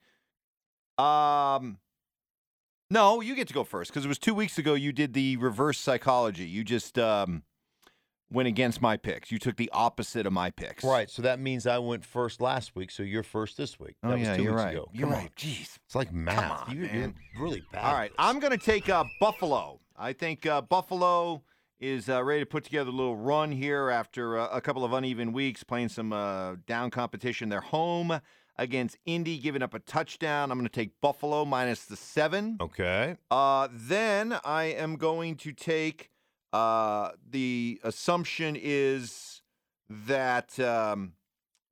Um, 0.98 1.79
no, 2.90 3.20
you 3.20 3.35
get 3.35 3.46
to 3.48 3.55
go 3.55 3.62
first 3.64 3.90
because 3.90 4.05
it 4.05 4.09
was 4.09 4.18
two 4.18 4.35
weeks 4.35 4.59
ago. 4.59 4.74
You 4.74 4.92
did 4.92 5.12
the 5.14 5.37
reverse 5.37 5.79
psychology. 5.79 6.44
You 6.44 6.64
just 6.64 6.98
um, 6.98 7.44
went 8.33 8.48
against 8.48 8.83
my 8.83 8.96
picks. 8.96 9.31
You 9.31 9.38
took 9.38 9.57
the 9.57 9.70
opposite 9.72 10.26
of 10.26 10.33
my 10.33 10.50
picks. 10.50 10.83
Right. 10.83 11.09
So 11.09 11.22
that 11.22 11.38
means 11.38 11.66
I 11.66 11.79
went 11.79 12.05
first 12.05 12.40
last 12.40 12.74
week. 12.74 12.90
So 12.90 13.03
you're 13.03 13.22
first 13.22 13.57
this 13.57 13.79
week. 13.79 13.96
Oh 14.03 14.09
that 14.11 14.18
was 14.18 14.26
yeah, 14.29 14.37
two 14.37 14.42
you're 14.42 14.53
weeks 14.53 14.64
right. 14.64 14.74
ago. 14.74 14.90
You're 14.92 15.07
Come 15.09 15.12
right. 15.16 15.24
on. 15.24 15.31
Jeez. 15.37 15.79
It's 15.87 15.94
like 15.94 16.12
math. 16.12 16.37
Come 16.37 16.50
on, 16.50 16.76
you, 16.76 16.83
man. 16.83 17.14
You're 17.35 17.44
really 17.44 17.62
bad. 17.72 17.85
All 17.85 17.94
right. 17.94 18.12
I'm 18.18 18.40
going 18.40 18.53
to 18.59 18.64
take 18.64 18.88
uh, 18.88 19.05
Buffalo. 19.20 19.81
I 19.96 20.12
think 20.12 20.46
uh, 20.46 20.62
Buffalo 20.62 21.42
is 21.81 22.09
uh, 22.09 22.23
ready 22.23 22.40
to 22.40 22.47
put 22.47 22.64
together 22.64 22.90
a 22.90 22.93
little 22.93 23.16
run 23.16 23.53
here 23.53 23.88
after 23.88 24.38
uh, 24.38 24.49
a 24.49 24.61
couple 24.61 24.85
of 24.85 24.93
uneven 24.93 25.33
weeks, 25.33 25.64
playing 25.64 25.88
some 25.88 26.12
uh, 26.12 26.57
down 26.66 26.90
competition. 26.90 27.49
They're 27.49 27.61
home 27.61 28.21
against 28.57 28.99
Indy, 29.07 29.38
giving 29.38 29.62
up 29.62 29.73
a 29.73 29.79
touchdown. 29.79 30.53
I'm 30.53 30.59
going 30.59 30.69
to 30.69 30.73
take 30.73 31.01
Buffalo 31.01 31.47
minus 31.47 31.87
the 31.87 31.97
seven. 31.97 32.59
Okay. 32.61 33.16
Uh, 33.31 33.69
then 33.73 34.38
I 34.45 34.64
am 34.64 34.97
going 34.97 35.37
to 35.37 35.53
take 35.53 36.11
uh, 36.53 37.11
the 37.29 37.81
assumption 37.83 38.57
is 38.61 39.40
that 39.88 40.61
um, 40.61 41.14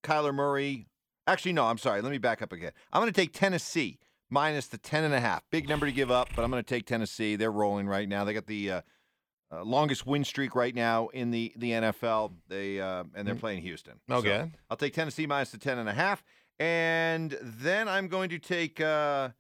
Kyler 0.03 0.35
Murray. 0.35 0.87
Actually, 1.27 1.53
no, 1.53 1.67
I'm 1.67 1.79
sorry. 1.79 2.01
Let 2.01 2.11
me 2.11 2.19
back 2.19 2.41
up 2.41 2.53
again. 2.53 2.73
I'm 2.93 3.03
going 3.03 3.13
to 3.13 3.21
take 3.21 3.35
Tennessee 3.35 3.99
minus 4.31 4.69
the 4.69 4.79
10 4.79 5.05
and 5.05 5.13
a 5.13 5.21
half. 5.21 5.43
Big 5.51 5.69
number 5.69 5.85
to 5.85 5.93
give 5.93 6.11
up, 6.11 6.31
but 6.35 6.43
I'm 6.43 6.51
going 6.51 6.65
to 6.65 6.69
take 6.69 6.87
Tennessee. 6.87 7.37
They're 7.37 7.53
rolling 7.53 7.87
right 7.87 8.09
now. 8.09 8.25
They 8.25 8.33
got 8.33 8.47
the 8.47 8.83
uh, 9.51 9.63
longest 9.65 10.07
win 10.07 10.25
streak 10.25 10.55
right 10.55 10.75
now 10.75 11.09
in 11.09 11.31
the 11.31 11.53
the 11.57 11.71
NFL. 11.73 12.33
They 12.49 12.81
uh, 12.81 13.05
and 13.15 13.27
they're 13.27 13.35
Mm. 13.35 13.41
playing 13.41 13.63
Houston. 13.63 14.01
So 14.09 14.17
Okay. 14.17 14.51
I'll 14.71 14.77
take 14.77 14.93
Tennessee 14.95 15.27
minus 15.27 15.51
the 15.51 15.59
10 15.59 15.79
and 15.79 15.89
a 15.89 15.93
half. 15.95 16.23
And 16.61 17.37
then 17.41 17.89
I'm 17.89 18.09
going 18.09 18.29
to 18.31 18.39
take 18.39 18.81
uh, 18.81 19.31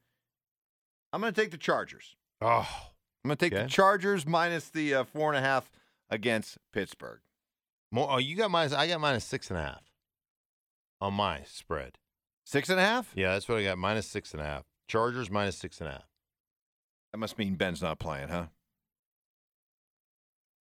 I'm 1.12 1.20
going 1.20 1.32
to 1.32 1.40
take 1.40 1.50
the 1.50 1.58
Chargers. 1.58 2.16
oh. 2.40 2.68
I'm 3.24 3.28
going 3.30 3.36
to 3.36 3.44
take 3.44 3.52
Okay. 3.52 3.62
the 3.64 3.68
Chargers 3.68 4.26
minus 4.26 4.70
the 4.70 4.94
uh, 4.94 5.04
four 5.04 5.28
and 5.34 5.36
a 5.36 5.46
half 5.46 5.70
against 6.08 6.56
Pittsburgh. 6.72 7.20
More, 7.90 8.06
oh, 8.10 8.18
you 8.18 8.36
got 8.36 8.50
minus. 8.50 8.72
I 8.72 8.86
got 8.86 9.00
minus 9.00 9.24
six 9.24 9.50
and 9.50 9.58
a 9.58 9.62
half 9.62 9.82
on 11.00 11.14
my 11.14 11.42
spread. 11.44 11.98
Six 12.46 12.68
and 12.70 12.78
a 12.78 12.82
half? 12.84 13.12
Yeah, 13.16 13.32
that's 13.32 13.48
what 13.48 13.58
I 13.58 13.64
got. 13.64 13.76
Minus 13.78 14.06
six 14.06 14.32
and 14.32 14.40
a 14.40 14.44
half. 14.44 14.64
Chargers 14.86 15.30
minus 15.30 15.56
six 15.58 15.80
and 15.80 15.88
a 15.88 15.92
half. 15.92 16.08
That 17.12 17.18
must 17.18 17.36
mean 17.38 17.56
Ben's 17.56 17.82
not 17.82 17.98
playing, 17.98 18.28
huh? 18.28 18.46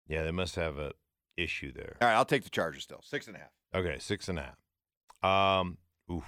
Yeah, 0.07 0.23
they 0.23 0.31
must 0.31 0.55
have 0.55 0.77
a 0.77 0.93
issue 1.35 1.71
there. 1.71 1.97
All 2.01 2.07
right, 2.07 2.15
I'll 2.15 2.25
take 2.25 2.43
the 2.43 2.49
Chargers 2.49 2.83
still. 2.83 3.01
Six 3.03 3.27
and 3.27 3.35
a 3.35 3.39
half. 3.39 3.51
Okay, 3.75 3.97
six 3.99 4.29
and 4.29 4.39
a 4.39 4.53
half. 5.23 5.59
Um, 5.61 5.77
oof. 6.11 6.23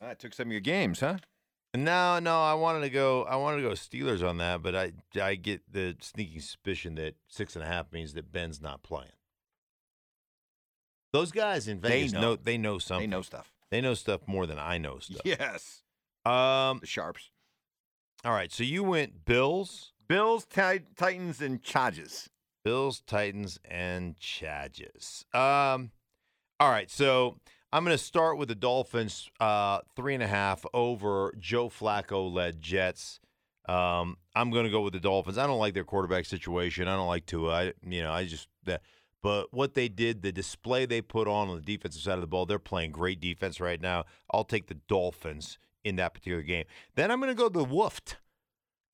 All 0.00 0.08
right, 0.08 0.18
took 0.18 0.34
some 0.34 0.48
of 0.48 0.52
your 0.52 0.60
games, 0.60 1.00
huh? 1.00 1.18
No, 1.74 2.18
no, 2.18 2.40
I 2.42 2.54
wanted 2.54 2.80
to 2.80 2.90
go. 2.90 3.24
I 3.24 3.36
wanted 3.36 3.58
to 3.58 3.68
go 3.68 3.70
Steelers 3.74 4.26
on 4.26 4.38
that, 4.38 4.62
but 4.62 4.74
I, 4.74 4.92
I 5.20 5.34
get 5.34 5.60
the 5.70 5.96
sneaking 6.00 6.40
suspicion 6.40 6.94
that 6.96 7.14
six 7.28 7.56
and 7.56 7.64
a 7.64 7.68
half 7.68 7.92
means 7.92 8.14
that 8.14 8.32
Ben's 8.32 8.60
not 8.60 8.82
playing. 8.82 9.12
Those 11.12 11.30
guys 11.30 11.68
in 11.68 11.80
They 11.80 11.88
Vegas 11.90 12.12
know. 12.12 12.20
know. 12.20 12.36
they 12.36 12.58
know 12.58 12.78
something. 12.78 13.08
They 13.08 13.16
know 13.16 13.22
stuff. 13.22 13.52
They 13.70 13.80
know 13.80 13.94
stuff 13.94 14.22
more 14.26 14.46
than 14.46 14.58
I 14.58 14.78
know 14.78 14.98
stuff. 14.98 15.20
Yes. 15.24 15.82
Um. 16.24 16.78
The 16.80 16.86
Sharps. 16.86 17.30
All 18.24 18.32
right. 18.32 18.50
So 18.52 18.62
you 18.64 18.82
went 18.82 19.24
Bills, 19.24 19.92
Bills, 20.08 20.46
Ti- 20.46 20.86
Titans, 20.96 21.40
and 21.40 21.62
Chargers. 21.62 22.30
Bills, 22.64 23.02
Titans, 23.06 23.58
and 23.64 24.18
Chargers. 24.18 25.24
Um. 25.34 25.90
All 26.60 26.70
right. 26.70 26.90
So 26.90 27.38
I'm 27.72 27.84
going 27.84 27.96
to 27.96 28.02
start 28.02 28.38
with 28.38 28.48
the 28.48 28.54
Dolphins, 28.54 29.30
uh, 29.40 29.80
three 29.94 30.14
and 30.14 30.22
a 30.22 30.26
half 30.26 30.64
over 30.72 31.32
Joe 31.38 31.68
Flacco 31.68 32.32
led 32.32 32.60
Jets. 32.60 33.20
Um, 33.68 34.16
I'm 34.34 34.50
going 34.50 34.64
to 34.64 34.70
go 34.70 34.80
with 34.80 34.94
the 34.94 35.00
Dolphins. 35.00 35.36
I 35.36 35.46
don't 35.46 35.58
like 35.58 35.74
their 35.74 35.84
quarterback 35.84 36.24
situation. 36.24 36.88
I 36.88 36.96
don't 36.96 37.06
like 37.06 37.26
Tua. 37.26 37.52
I, 37.52 37.72
you 37.86 38.02
know, 38.02 38.10
I 38.10 38.24
just. 38.24 38.48
But 39.22 39.52
what 39.52 39.74
they 39.74 39.88
did, 39.88 40.22
the 40.22 40.32
display 40.32 40.86
they 40.86 41.02
put 41.02 41.28
on 41.28 41.48
on 41.48 41.56
the 41.56 41.62
defensive 41.62 42.02
side 42.02 42.14
of 42.14 42.20
the 42.20 42.26
ball, 42.26 42.46
they're 42.46 42.58
playing 42.58 42.92
great 42.92 43.20
defense 43.20 43.60
right 43.60 43.80
now. 43.80 44.04
I'll 44.30 44.44
take 44.44 44.68
the 44.68 44.78
Dolphins 44.88 45.58
in 45.84 45.96
that 45.96 46.14
particular 46.14 46.42
game. 46.42 46.64
Then 46.94 47.10
I'm 47.10 47.20
going 47.20 47.34
to 47.34 47.34
go 47.34 47.48
the 47.48 47.64
Woofed. 47.64 48.14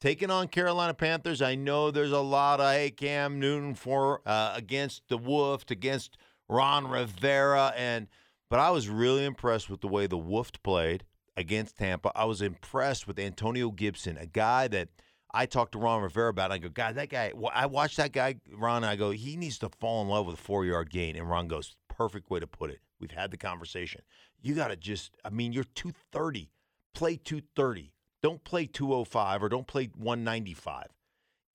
Taking 0.04 0.30
on 0.30 0.48
Carolina 0.48 0.92
Panthers, 0.92 1.40
I 1.40 1.54
know 1.54 1.90
there's 1.90 2.12
a 2.12 2.20
lot 2.20 2.60
of 2.60 2.70
hey 2.70 2.90
Cam 2.90 3.40
Newton 3.40 3.74
for 3.74 4.20
uh, 4.26 4.52
against 4.54 5.00
the 5.08 5.18
Woofed, 5.18 5.70
against 5.70 6.18
Ron 6.46 6.86
Rivera, 6.86 7.72
and 7.74 8.08
but 8.50 8.60
I 8.60 8.70
was 8.70 8.90
really 8.90 9.24
impressed 9.24 9.70
with 9.70 9.80
the 9.80 9.88
way 9.88 10.06
the 10.06 10.18
Woofed 10.18 10.62
played 10.62 11.04
against 11.38 11.78
Tampa. 11.78 12.12
I 12.14 12.26
was 12.26 12.42
impressed 12.42 13.06
with 13.06 13.18
Antonio 13.18 13.70
Gibson, 13.70 14.18
a 14.18 14.26
guy 14.26 14.68
that 14.68 14.90
I 15.32 15.46
talked 15.46 15.72
to 15.72 15.78
Ron 15.78 16.02
Rivera 16.02 16.28
about. 16.28 16.52
I 16.52 16.58
go, 16.58 16.68
God, 16.68 16.96
that 16.96 17.08
guy. 17.08 17.32
I 17.54 17.64
watched 17.64 17.96
that 17.96 18.12
guy, 18.12 18.34
Ron. 18.52 18.84
And 18.84 18.90
I 18.90 18.96
go, 18.96 19.10
he 19.10 19.36
needs 19.36 19.58
to 19.60 19.70
fall 19.80 20.02
in 20.02 20.08
love 20.08 20.26
with 20.26 20.34
a 20.34 20.42
four 20.42 20.66
yard 20.66 20.90
gain. 20.90 21.16
And 21.16 21.30
Ron 21.30 21.48
goes, 21.48 21.76
perfect 21.88 22.28
way 22.28 22.40
to 22.40 22.46
put 22.46 22.68
it. 22.68 22.80
We've 23.00 23.10
had 23.10 23.30
the 23.30 23.38
conversation. 23.38 24.02
You 24.42 24.54
got 24.54 24.68
to 24.68 24.76
just, 24.76 25.16
I 25.24 25.30
mean, 25.30 25.54
you're 25.54 25.64
230. 25.64 26.50
Play 26.92 27.16
230. 27.16 27.93
Don't 28.24 28.42
play 28.42 28.64
205 28.64 29.42
or 29.42 29.48
don't 29.50 29.66
play 29.66 29.90
195 29.94 30.86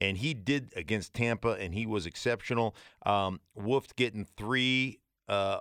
and 0.01 0.17
he 0.17 0.33
did 0.33 0.71
against 0.75 1.13
Tampa, 1.13 1.53
and 1.53 1.73
he 1.73 1.85
was 1.85 2.05
exceptional. 2.05 2.75
Um, 3.05 3.41
Wolf 3.55 3.93
getting 3.95 4.25
three 4.37 4.99
uh, 5.27 5.59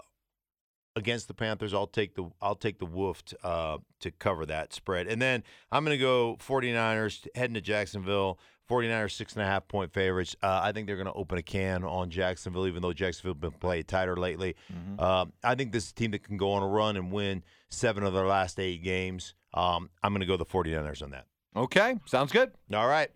against 0.94 1.28
the 1.28 1.34
Panthers. 1.34 1.74
I'll 1.74 1.86
take 1.86 2.14
the 2.14 2.30
I'll 2.40 2.54
take 2.54 2.78
the 2.78 2.86
Wolf 2.86 3.22
uh, 3.42 3.78
to 4.00 4.10
cover 4.10 4.46
that 4.46 4.72
spread, 4.72 5.06
and 5.06 5.20
then 5.20 5.42
I'm 5.72 5.84
going 5.84 5.96
to 5.96 6.02
go 6.02 6.36
49ers 6.40 7.26
heading 7.34 7.54
to 7.54 7.60
Jacksonville. 7.60 8.38
49ers 8.70 9.12
six 9.12 9.32
and 9.32 9.42
a 9.42 9.46
half 9.46 9.66
point 9.66 9.94
favorites. 9.94 10.36
Uh, 10.42 10.60
I 10.62 10.72
think 10.72 10.86
they're 10.86 10.96
going 10.96 11.06
to 11.06 11.12
open 11.14 11.38
a 11.38 11.42
can 11.42 11.84
on 11.84 12.10
Jacksonville, 12.10 12.66
even 12.66 12.82
though 12.82 12.92
Jacksonville 12.92 13.32
has 13.32 13.40
been 13.40 13.58
playing 13.58 13.84
tighter 13.84 14.14
lately. 14.14 14.56
Um, 14.98 15.32
I 15.42 15.54
think 15.54 15.72
this 15.72 15.86
is 15.86 15.92
a 15.92 15.94
team 15.94 16.10
that 16.10 16.22
can 16.22 16.36
go 16.36 16.52
on 16.52 16.62
a 16.62 16.68
run 16.68 16.98
and 16.98 17.10
win 17.10 17.44
seven 17.70 18.04
of 18.04 18.12
their 18.12 18.26
last 18.26 18.60
eight 18.60 18.84
games. 18.84 19.32
Um, 19.54 19.90
I'm 20.02 20.12
going 20.12 20.20
to 20.20 20.26
go 20.26 20.36
the 20.36 20.44
49ers 20.46 21.02
on 21.02 21.10
that. 21.10 21.26
Okay, 21.56 21.94
sounds 22.06 22.32
good. 22.32 22.52
All 22.72 22.86
right. 22.86 23.10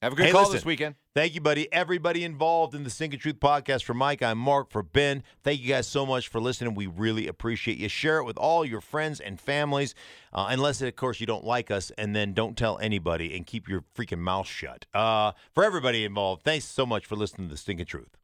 Have 0.00 0.14
a 0.14 0.16
good 0.16 0.26
Hey, 0.26 0.32
call 0.32 0.40
listen. 0.42 0.54
this 0.56 0.64
weekend. 0.64 0.96
Thank 1.14 1.34
you, 1.36 1.40
buddy. 1.40 1.72
Everybody 1.72 2.24
involved 2.24 2.74
in 2.74 2.82
the 2.82 2.90
Stinkin' 2.90 3.20
Truth 3.20 3.38
podcast. 3.38 3.84
For 3.84 3.94
Mike, 3.94 4.20
I'm 4.22 4.38
Mark. 4.38 4.70
For 4.70 4.82
Ben, 4.82 5.22
thank 5.44 5.60
you 5.60 5.68
guys 5.68 5.86
so 5.86 6.04
much 6.04 6.26
for 6.26 6.40
listening. 6.40 6.74
We 6.74 6.86
really 6.88 7.28
appreciate 7.28 7.78
you. 7.78 7.88
Share 7.88 8.18
it 8.18 8.24
with 8.24 8.36
all 8.36 8.64
your 8.64 8.80
friends 8.80 9.20
and 9.20 9.38
families, 9.38 9.94
uh, 10.32 10.46
unless, 10.48 10.80
of 10.82 10.96
course, 10.96 11.20
you 11.20 11.26
don't 11.26 11.44
like 11.44 11.70
us, 11.70 11.92
and 11.98 12.16
then 12.16 12.32
don't 12.32 12.56
tell 12.56 12.78
anybody 12.78 13.36
and 13.36 13.46
keep 13.46 13.68
your 13.68 13.84
freaking 13.96 14.18
mouth 14.18 14.46
shut. 14.48 14.86
Uh, 14.92 15.32
for 15.52 15.62
everybody 15.62 16.04
involved, 16.04 16.42
thanks 16.42 16.64
so 16.64 16.84
much 16.84 17.06
for 17.06 17.14
listening 17.14 17.46
to 17.48 17.52
the 17.54 17.58
Stinkin' 17.58 17.86
Truth. 17.86 18.16